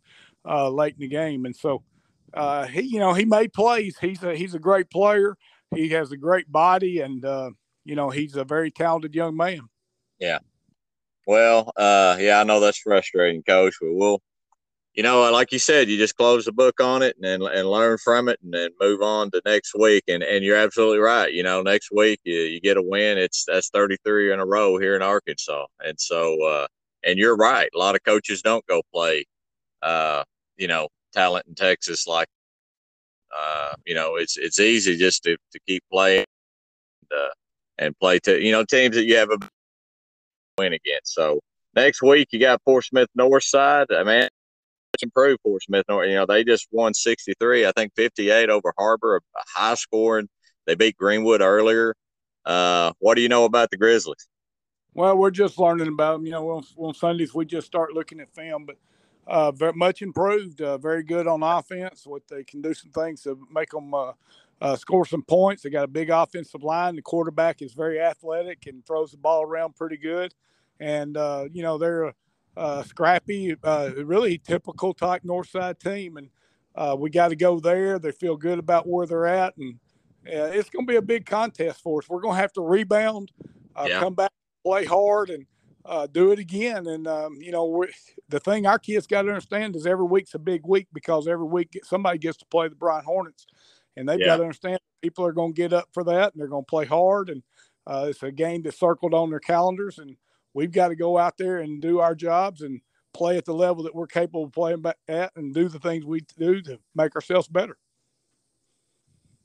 uh, 0.49 0.71
late 0.71 0.94
in 0.94 1.00
the 1.00 1.09
game. 1.09 1.44
And 1.44 1.54
so 1.54 1.82
uh, 2.34 2.66
he, 2.66 2.82
you 2.82 2.98
know, 2.98 3.12
he 3.14 3.24
made 3.24 3.52
plays. 3.52 3.96
He's 4.00 4.22
a, 4.22 4.34
he's 4.34 4.54
a 4.54 4.58
great 4.58 4.90
player. 4.90 5.36
He 5.74 5.88
has 5.90 6.12
a 6.12 6.16
great 6.16 6.50
body, 6.50 7.00
and 7.00 7.24
you 7.84 7.96
know, 7.96 8.10
he's 8.10 8.36
a 8.36 8.44
very 8.44 8.70
talented 8.70 9.14
young 9.14 9.36
man. 9.36 9.62
Yeah. 10.18 10.38
Well, 11.26 11.72
yeah, 11.78 12.40
I 12.40 12.44
know 12.44 12.60
that's 12.60 12.78
frustrating, 12.78 13.42
Coach, 13.42 13.74
but 13.80 13.92
we'll 13.92 14.20
you 14.94 15.02
know, 15.02 15.30
like 15.30 15.52
you 15.52 15.58
said, 15.58 15.88
you 15.88 15.96
just 15.96 16.16
close 16.16 16.44
the 16.44 16.52
book 16.52 16.78
on 16.80 17.02
it 17.02 17.16
and 17.16 17.24
and, 17.24 17.42
and 17.42 17.70
learn 17.70 17.96
from 17.98 18.28
it 18.28 18.38
and 18.42 18.52
then 18.52 18.70
move 18.80 19.00
on 19.00 19.30
to 19.30 19.40
next 19.46 19.74
week. 19.74 20.04
And 20.08 20.22
and 20.22 20.44
you're 20.44 20.56
absolutely 20.56 20.98
right. 20.98 21.32
You 21.32 21.42
know, 21.42 21.62
next 21.62 21.90
week 21.92 22.20
you, 22.24 22.34
you 22.34 22.60
get 22.60 22.76
a 22.76 22.82
win. 22.82 23.16
It's 23.18 23.44
that's 23.46 23.70
33 23.70 24.32
in 24.32 24.40
a 24.40 24.46
row 24.46 24.78
here 24.78 24.94
in 24.94 25.02
Arkansas. 25.02 25.66
And 25.80 25.98
so, 25.98 26.42
uh, 26.44 26.66
and 27.04 27.18
you're 27.18 27.36
right. 27.36 27.70
A 27.74 27.78
lot 27.78 27.94
of 27.94 28.04
coaches 28.04 28.42
don't 28.42 28.66
go 28.66 28.82
play, 28.92 29.24
uh, 29.82 30.24
you 30.56 30.68
know, 30.68 30.88
talent 31.12 31.47
in 31.47 31.54
Texas 31.54 32.07
like, 32.07 32.28
uh, 33.37 33.75
you 33.87 33.95
know, 33.95 34.16
it's 34.16 34.37
it's 34.37 34.61
easy 34.61 34.97
just 34.97 35.23
to, 35.25 35.37
to 35.52 35.59
keep 35.66 35.83
playing 35.90 36.26
and, 37.11 37.19
uh, 37.19 37.31
and 37.78 37.99
play 37.99 38.19
to 38.21 38.42
you 38.42 38.52
know 38.52 38.64
teams 38.64 38.97
that 38.97 39.04
you 39.04 39.16
have 39.16 39.31
a 39.31 39.38
win 40.59 40.73
against. 40.73 41.14
So 41.14 41.40
next 41.75 42.02
week 42.02 42.28
you 42.33 42.40
got 42.40 42.62
Fort 42.64 42.85
Smith 42.85 43.09
North 43.14 43.45
Side. 43.45 43.87
I 43.90 44.04
mean 44.04 44.28
it's 44.95 45.02
improved 45.02 45.40
Fort 45.42 45.62
Smith. 45.62 45.85
North. 45.88 46.09
You 46.09 46.14
know, 46.14 46.26
they 46.26 46.45
just 46.45 46.69
won 46.71 46.95
63, 46.95 47.66
I 47.66 47.73
think 47.73 47.92
58 47.97 48.50
over 48.50 48.73
Har-Ber, 48.78 49.16
a 49.16 49.21
high 49.54 49.75
scoring. 49.75 50.28
They 50.66 50.75
beat 50.75 50.97
Greenwood 50.97 51.40
earlier. 51.40 51.95
Uh, 52.45 52.92
what 52.99 53.14
do 53.14 53.23
you 53.23 53.28
know 53.28 53.45
about 53.45 53.71
the 53.71 53.76
Grizzlies? 53.76 54.28
Well, 54.95 55.16
we're 55.16 55.31
just 55.31 55.59
learning 55.59 55.88
about 55.88 56.14
them. 56.14 56.26
You 56.26 56.33
know, 56.33 56.50
on, 56.50 56.64
on 56.76 56.95
Sundays 56.95 57.35
we 57.35 57.47
just 57.47 57.66
start 57.66 57.95
looking 57.95 58.21
at 58.21 58.35
film, 58.35 58.66
but 58.66 58.76
uh, 59.26 59.52
very 59.52 59.73
much 59.73 60.02
improved. 60.02 60.61
Uh, 60.61 60.79
very 60.79 61.02
good 61.02 61.26
on 61.26 61.43
offense. 61.43 62.07
What 62.07 62.26
they 62.29 62.45
can 62.45 62.62
do 62.62 62.75
some 62.75 62.91
things 62.91 63.23
to 63.23 63.38
make 63.52 63.71
them 63.71 63.95
uh, 63.95 64.12
uh, 64.61 64.76
score 64.76 65.05
some 65.05 65.23
points. 65.23 65.62
They 65.62 65.71
got 65.71 65.85
a 65.85 65.88
big 65.88 66.11
offensive 66.11 66.62
line. 66.62 66.97
The 66.97 67.02
quarterback 67.02 67.62
is 67.62 67.73
very 67.73 68.00
athletic 68.00 68.67
and 68.67 68.85
throws 68.87 69.11
the 69.11 69.19
ball 69.19 69.43
around 69.43 69.76
pretty 69.76 69.97
good. 69.97 70.35
And 70.81 71.17
uh, 71.17 71.47
you 71.52 71.62
know 71.62 71.79
they're 71.79 72.14
uh, 72.57 72.83
scrappy, 72.83 73.57
uh, 73.62 73.91
really 73.97 74.38
typical 74.38 74.95
type 74.95 75.23
Northside 75.23 75.79
team, 75.79 76.17
and 76.17 76.29
uh, 76.75 76.97
we 76.99 77.11
got 77.11 77.29
to 77.29 77.37
go 77.37 77.61
there. 77.61 77.99
They 77.99 78.12
feel 78.12 78.37
good 78.37 78.59
about 78.59 78.87
where 78.87 79.07
they're 79.07 79.26
at, 79.26 79.57
and 79.57 79.79
it's 80.25 80.71
going 80.71 80.87
to 80.87 80.91
be 80.91 80.97
a 80.97 81.02
big 81.02 81.26
contest 81.26 81.83
for 81.83 82.00
us. 82.00 82.09
We're 82.09 82.21
going 82.21 82.35
to 82.35 82.41
have 82.41 82.52
to 82.55 82.62
rebound, 82.62 83.33
uh, 83.75 83.87
yeah. 83.88 84.00
come 84.00 84.14
back, 84.14 84.33
play 84.64 84.85
hard, 84.85 85.31
and 85.31 85.47
uh, 85.84 86.06
do 86.06 86.32
it 86.32 86.38
again. 86.38 86.86
And 86.86 87.06
um, 87.06 87.38
you 87.40 87.52
know, 87.52 87.86
the 88.28 88.40
thing 88.40 88.66
our 88.66 88.78
kids 88.78 89.06
got 89.06 89.22
to 89.22 89.28
understand 89.28 89.76
is 89.76 89.86
every 89.86 90.06
week's 90.06 90.34
a 90.34 90.38
big 90.38 90.66
week 90.66 90.88
because 90.92 91.26
every 91.28 91.46
week 91.46 91.78
somebody 91.84 92.18
gets 92.18 92.38
to 92.38 92.46
play 92.46 92.68
the 92.68 92.74
Bryant 92.74 93.04
Hornets, 93.04 93.46
and 93.96 94.08
they've 94.08 94.20
yeah. 94.20 94.26
got 94.26 94.36
to 94.38 94.42
understand 94.42 94.78
people 95.02 95.24
are 95.24 95.32
going 95.32 95.52
to 95.52 95.56
get 95.56 95.72
up 95.72 95.88
for 95.92 96.04
that, 96.04 96.32
and 96.32 96.40
they're 96.40 96.48
going 96.48 96.64
to 96.64 96.70
play 96.70 96.86
hard, 96.86 97.28
and 97.28 97.42
uh, 97.86 98.06
it's 98.08 98.22
a 98.22 98.30
game 98.30 98.62
that's 98.62 98.78
circled 98.78 99.14
on 99.14 99.30
their 99.30 99.40
calendars, 99.40 99.98
and 99.98 100.16
we've 100.54 100.72
got 100.72 100.88
to 100.88 100.96
go 100.96 101.18
out 101.18 101.36
there 101.36 101.58
and 101.58 101.82
do 101.82 101.98
our 101.98 102.14
jobs 102.14 102.62
and 102.62 102.80
play 103.12 103.36
at 103.36 103.44
the 103.44 103.54
level 103.54 103.82
that 103.82 103.94
we're 103.94 104.06
capable 104.06 104.44
of 104.44 104.52
playing 104.52 104.82
at 105.08 105.32
and 105.36 105.54
do 105.54 105.68
the 105.68 105.78
things 105.78 106.04
we 106.04 106.20
do 106.38 106.62
to 106.62 106.78
make 106.94 107.14
ourselves 107.14 107.48
better. 107.48 107.76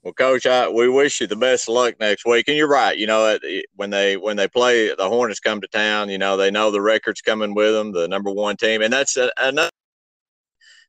Well, 0.08 0.14
Coach, 0.14 0.46
I, 0.46 0.70
we 0.70 0.88
wish 0.88 1.20
you 1.20 1.28
the 1.28 1.36
best 1.36 1.68
of 1.68 1.74
luck 1.76 1.96
next 2.00 2.26
week. 2.26 2.48
And 2.48 2.56
you're 2.56 2.70
right. 2.70 2.98
You 2.98 3.08
know, 3.08 3.38
when 3.76 3.90
they 3.90 4.16
when 4.16 4.38
they 4.38 4.48
play, 4.48 4.96
the 4.96 5.10
Hornets 5.10 5.42
come 5.42 5.60
to 5.60 5.68
town. 5.68 6.08
You 6.08 6.18
know, 6.18 6.38
they 6.38 6.50
know 6.50 6.72
the 6.72 6.80
record's 6.80 7.20
coming 7.20 7.54
with 7.54 7.74
them, 7.74 7.92
the 7.92 8.08
number 8.08 8.32
one 8.32 8.56
team, 8.56 8.82
and 8.82 8.94
that's 8.94 9.18
uh, 9.18 9.28
another 9.38 9.70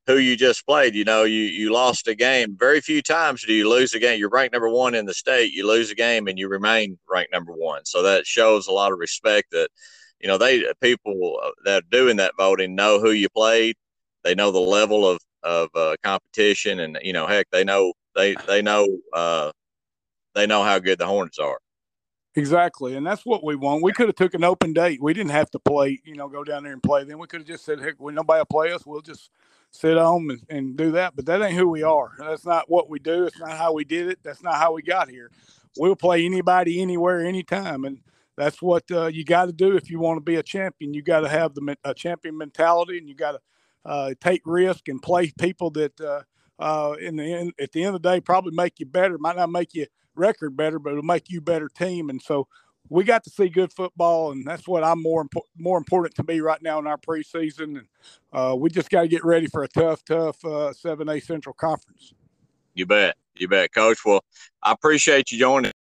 who 0.07 0.19
you 0.19 0.37
just 0.37 0.65
played. 0.65 0.95
You 0.95 1.03
know, 1.03 1.25
you 1.25 1.41
you 1.41 1.73
lost 1.73 2.07
a 2.07 2.15
game. 2.15 2.55
Very 2.57 2.79
few 2.79 3.01
times 3.01 3.43
do 3.43 3.51
you 3.51 3.69
lose 3.69 3.93
a 3.93 3.99
game. 3.99 4.21
You're 4.21 4.29
ranked 4.29 4.53
number 4.53 4.69
one 4.69 4.95
in 4.95 5.05
the 5.05 5.13
state. 5.13 5.51
You 5.51 5.67
lose 5.67 5.91
a 5.91 5.95
game 5.95 6.29
and 6.29 6.39
you 6.39 6.47
remain 6.47 6.97
ranked 7.09 7.33
number 7.33 7.51
one. 7.51 7.83
So 7.83 8.01
that 8.03 8.25
shows 8.25 8.67
a 8.67 8.71
lot 8.71 8.93
of 8.93 8.99
respect 8.99 9.51
that 9.51 9.67
you 10.21 10.29
know, 10.29 10.37
they 10.37 10.65
uh, 10.65 10.71
people 10.79 11.41
uh, 11.43 11.49
that 11.65 11.83
are 11.83 11.87
doing 11.91 12.15
that 12.15 12.37
voting 12.37 12.73
know 12.73 13.01
who 13.01 13.11
you 13.11 13.27
played. 13.27 13.75
They 14.23 14.33
know 14.33 14.51
the 14.51 14.59
level 14.59 15.05
of 15.05 15.19
of 15.43 15.67
uh, 15.75 15.97
competition, 16.03 16.79
and 16.79 16.97
you 17.01 17.11
know, 17.11 17.27
heck, 17.27 17.49
they 17.51 17.65
know 17.65 17.91
they 18.19 18.35
they 18.47 18.61
know 18.61 18.85
uh, 19.13 19.51
they 20.35 20.45
know 20.45 20.63
how 20.63 20.77
good 20.79 20.99
the 20.99 21.05
Hornets 21.05 21.39
are. 21.39 21.59
Exactly, 22.35 22.95
and 22.95 23.05
that's 23.05 23.25
what 23.25 23.43
we 23.43 23.55
want. 23.55 23.81
We 23.81 23.91
could 23.91 24.07
have 24.07 24.15
took 24.15 24.33
an 24.33 24.43
open 24.43 24.73
date. 24.73 25.01
We 25.01 25.13
didn't 25.13 25.31
have 25.31 25.49
to 25.51 25.59
play, 25.59 25.99
you 26.03 26.15
know, 26.15 26.27
go 26.27 26.43
down 26.43 26.63
there 26.63 26.73
and 26.73 26.83
play. 26.83 27.03
Then 27.03 27.17
we 27.17 27.27
could 27.27 27.41
have 27.41 27.47
just 27.47 27.65
said, 27.65 27.79
"Heck, 27.79 27.95
when 27.97 28.15
nobody 28.15 28.39
will 28.39 28.45
play 28.45 28.71
us, 28.71 28.85
we'll 28.85 29.01
just 29.01 29.31
sit 29.71 29.97
home 29.97 30.29
and, 30.29 30.41
and 30.49 30.77
do 30.77 30.91
that." 30.91 31.15
But 31.15 31.25
that 31.25 31.41
ain't 31.41 31.57
who 31.57 31.69
we 31.69 31.83
are. 31.83 32.11
That's 32.19 32.45
not 32.45 32.69
what 32.69 32.89
we 32.89 32.99
do. 32.99 33.25
It's 33.25 33.39
not 33.39 33.57
how 33.57 33.73
we 33.73 33.83
did 33.83 34.07
it. 34.07 34.19
That's 34.23 34.43
not 34.43 34.55
how 34.55 34.73
we 34.73 34.81
got 34.81 35.09
here. 35.09 35.31
We'll 35.77 35.95
play 35.95 36.25
anybody, 36.25 36.81
anywhere, 36.81 37.25
anytime, 37.25 37.85
and 37.85 37.99
that's 38.37 38.61
what 38.61 38.83
uh, 38.91 39.07
you 39.07 39.23
got 39.23 39.45
to 39.45 39.51
do 39.51 39.75
if 39.75 39.89
you 39.89 39.99
want 39.99 40.17
to 40.17 40.21
be 40.21 40.35
a 40.35 40.43
champion. 40.43 40.93
You 40.93 41.01
got 41.01 41.21
to 41.21 41.29
have 41.29 41.55
the 41.55 41.77
a 41.83 41.93
champion 41.93 42.37
mentality, 42.37 42.97
and 42.97 43.07
you 43.07 43.15
got 43.15 43.33
to 43.33 43.39
uh, 43.85 44.13
take 44.21 44.41
risk 44.45 44.87
and 44.87 45.01
play 45.01 45.31
people 45.39 45.71
that, 45.71 45.99
uh, 46.59 46.95
in 46.99 47.15
the 47.15 47.23
end, 47.23 47.53
at 47.59 47.71
the 47.71 47.83
end 47.83 47.95
of 47.95 48.01
the 48.01 48.09
day, 48.09 48.19
probably 48.19 48.51
make 48.51 48.79
you 48.79 48.85
better. 48.85 49.17
Might 49.17 49.37
not 49.37 49.49
make 49.49 49.73
you 49.73 49.87
record 50.15 50.55
better, 50.55 50.77
but 50.77 50.91
it'll 50.91 51.03
make 51.03 51.29
you 51.29 51.41
better 51.41 51.69
team. 51.69 52.09
And 52.09 52.21
so 52.21 52.47
we 52.89 53.03
got 53.03 53.23
to 53.23 53.29
see 53.29 53.49
good 53.49 53.71
football, 53.71 54.31
and 54.31 54.45
that's 54.45 54.67
what 54.67 54.83
I'm 54.83 55.01
more 55.01 55.23
impo- 55.23 55.41
more 55.57 55.77
important 55.77 56.15
to 56.15 56.23
me 56.23 56.39
right 56.41 56.61
now 56.61 56.79
in 56.79 56.87
our 56.87 56.97
preseason. 56.97 57.79
And 57.79 57.87
uh, 58.33 58.55
we 58.55 58.69
just 58.69 58.89
got 58.89 59.01
to 59.01 59.07
get 59.07 59.23
ready 59.23 59.47
for 59.47 59.63
a 59.63 59.67
tough, 59.67 60.03
tough 60.03 60.43
uh, 60.43 60.73
seven 60.73 61.07
A 61.09 61.19
Central 61.19 61.53
Conference. 61.53 62.13
You 62.73 62.85
bet, 62.85 63.15
you 63.35 63.47
bet, 63.47 63.73
Coach. 63.73 63.99
Well, 64.05 64.23
I 64.63 64.71
appreciate 64.71 65.31
you 65.31 65.39
joining. 65.39 65.71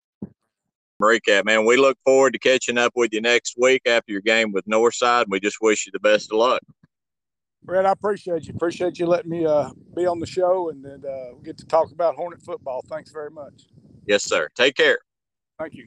Recap, 1.00 1.44
man. 1.44 1.64
We 1.64 1.76
look 1.76 1.96
forward 2.04 2.32
to 2.32 2.40
catching 2.40 2.76
up 2.76 2.92
with 2.96 3.12
you 3.12 3.20
next 3.20 3.54
week 3.56 3.82
after 3.86 4.10
your 4.10 4.20
game 4.20 4.52
with 4.52 4.66
Northside. 4.66 5.26
We 5.28 5.38
just 5.38 5.58
wish 5.60 5.86
you 5.86 5.92
the 5.92 6.00
best 6.00 6.32
of 6.32 6.38
luck. 6.38 6.60
Brett, 7.64 7.84
I 7.84 7.92
appreciate 7.92 8.46
you. 8.46 8.54
Appreciate 8.54 8.98
you 8.98 9.06
letting 9.06 9.30
me 9.30 9.44
uh, 9.44 9.70
be 9.94 10.06
on 10.06 10.18
the 10.18 10.26
show 10.26 10.70
and 10.70 10.84
then 10.84 11.02
uh, 11.08 11.34
get 11.44 11.58
to 11.58 11.66
talk 11.66 11.92
about 11.92 12.14
Hornet 12.14 12.42
football. 12.42 12.82
Thanks 12.88 13.10
very 13.10 13.30
much. 13.30 13.66
Yes, 14.06 14.24
sir. 14.24 14.48
Take 14.54 14.76
care. 14.76 14.98
Thank 15.58 15.74
you. 15.74 15.86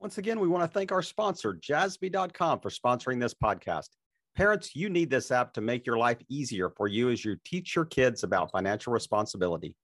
Once 0.00 0.18
again, 0.18 0.38
we 0.38 0.48
want 0.48 0.62
to 0.62 0.68
thank 0.68 0.92
our 0.92 1.00
sponsor, 1.00 1.54
jassby.com, 1.54 2.60
for 2.60 2.68
sponsoring 2.68 3.18
this 3.18 3.32
podcast. 3.32 3.88
Parents, 4.36 4.76
you 4.76 4.90
need 4.90 5.08
this 5.08 5.30
app 5.30 5.54
to 5.54 5.60
make 5.60 5.86
your 5.86 5.96
life 5.96 6.18
easier 6.28 6.68
for 6.68 6.88
you 6.88 7.08
as 7.08 7.24
you 7.24 7.36
teach 7.44 7.74
your 7.74 7.86
kids 7.86 8.24
about 8.24 8.50
financial 8.50 8.92
responsibility. 8.92 9.74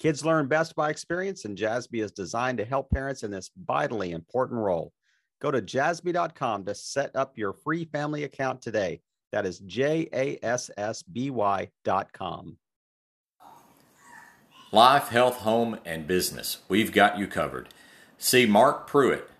Kids 0.00 0.24
learn 0.24 0.48
best 0.48 0.74
by 0.74 0.90
experience, 0.90 1.44
and 1.44 1.58
Jassby 1.58 2.02
is 2.02 2.10
designed 2.10 2.58
to 2.58 2.64
help 2.64 2.90
parents 2.90 3.22
in 3.22 3.30
this 3.30 3.50
vitally 3.66 4.12
important 4.12 4.58
role. 4.60 4.92
Go 5.40 5.50
to 5.50 5.60
jassby.com 5.60 6.64
to 6.64 6.74
set 6.74 7.14
up 7.14 7.36
your 7.36 7.52
free 7.52 7.84
family 7.84 8.24
account 8.24 8.62
today. 8.62 9.00
That 9.32 9.46
is 9.46 9.58
J 9.60 10.08
A 10.12 10.38
S 10.42 10.70
S 10.76 11.02
B 11.02 11.30
Y.com. 11.30 12.58
Life, 14.70 15.08
health, 15.08 15.38
home, 15.38 15.78
and 15.84 16.06
business. 16.06 16.58
We've 16.68 16.92
got 16.92 17.18
you 17.18 17.26
covered. 17.26 17.68
See 18.18 18.44
Mark 18.44 18.86
Pruitt 18.86 19.30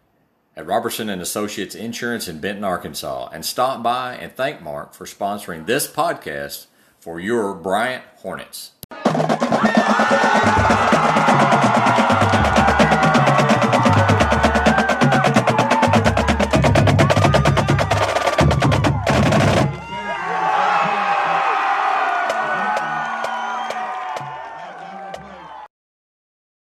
at 0.56 0.66
Robertson 0.66 1.08
and 1.10 1.20
Associates 1.20 1.74
Insurance 1.74 2.28
in 2.28 2.40
Benton, 2.40 2.64
Arkansas, 2.64 3.28
and 3.32 3.44
stop 3.44 3.82
by 3.82 4.14
and 4.14 4.32
thank 4.32 4.62
Mark 4.62 4.94
for 4.94 5.04
sponsoring 5.04 5.66
this 5.66 5.86
podcast 5.86 6.66
for 6.98 7.20
your 7.20 7.54
Bryant 7.54 8.04
Hornets. 8.16 8.72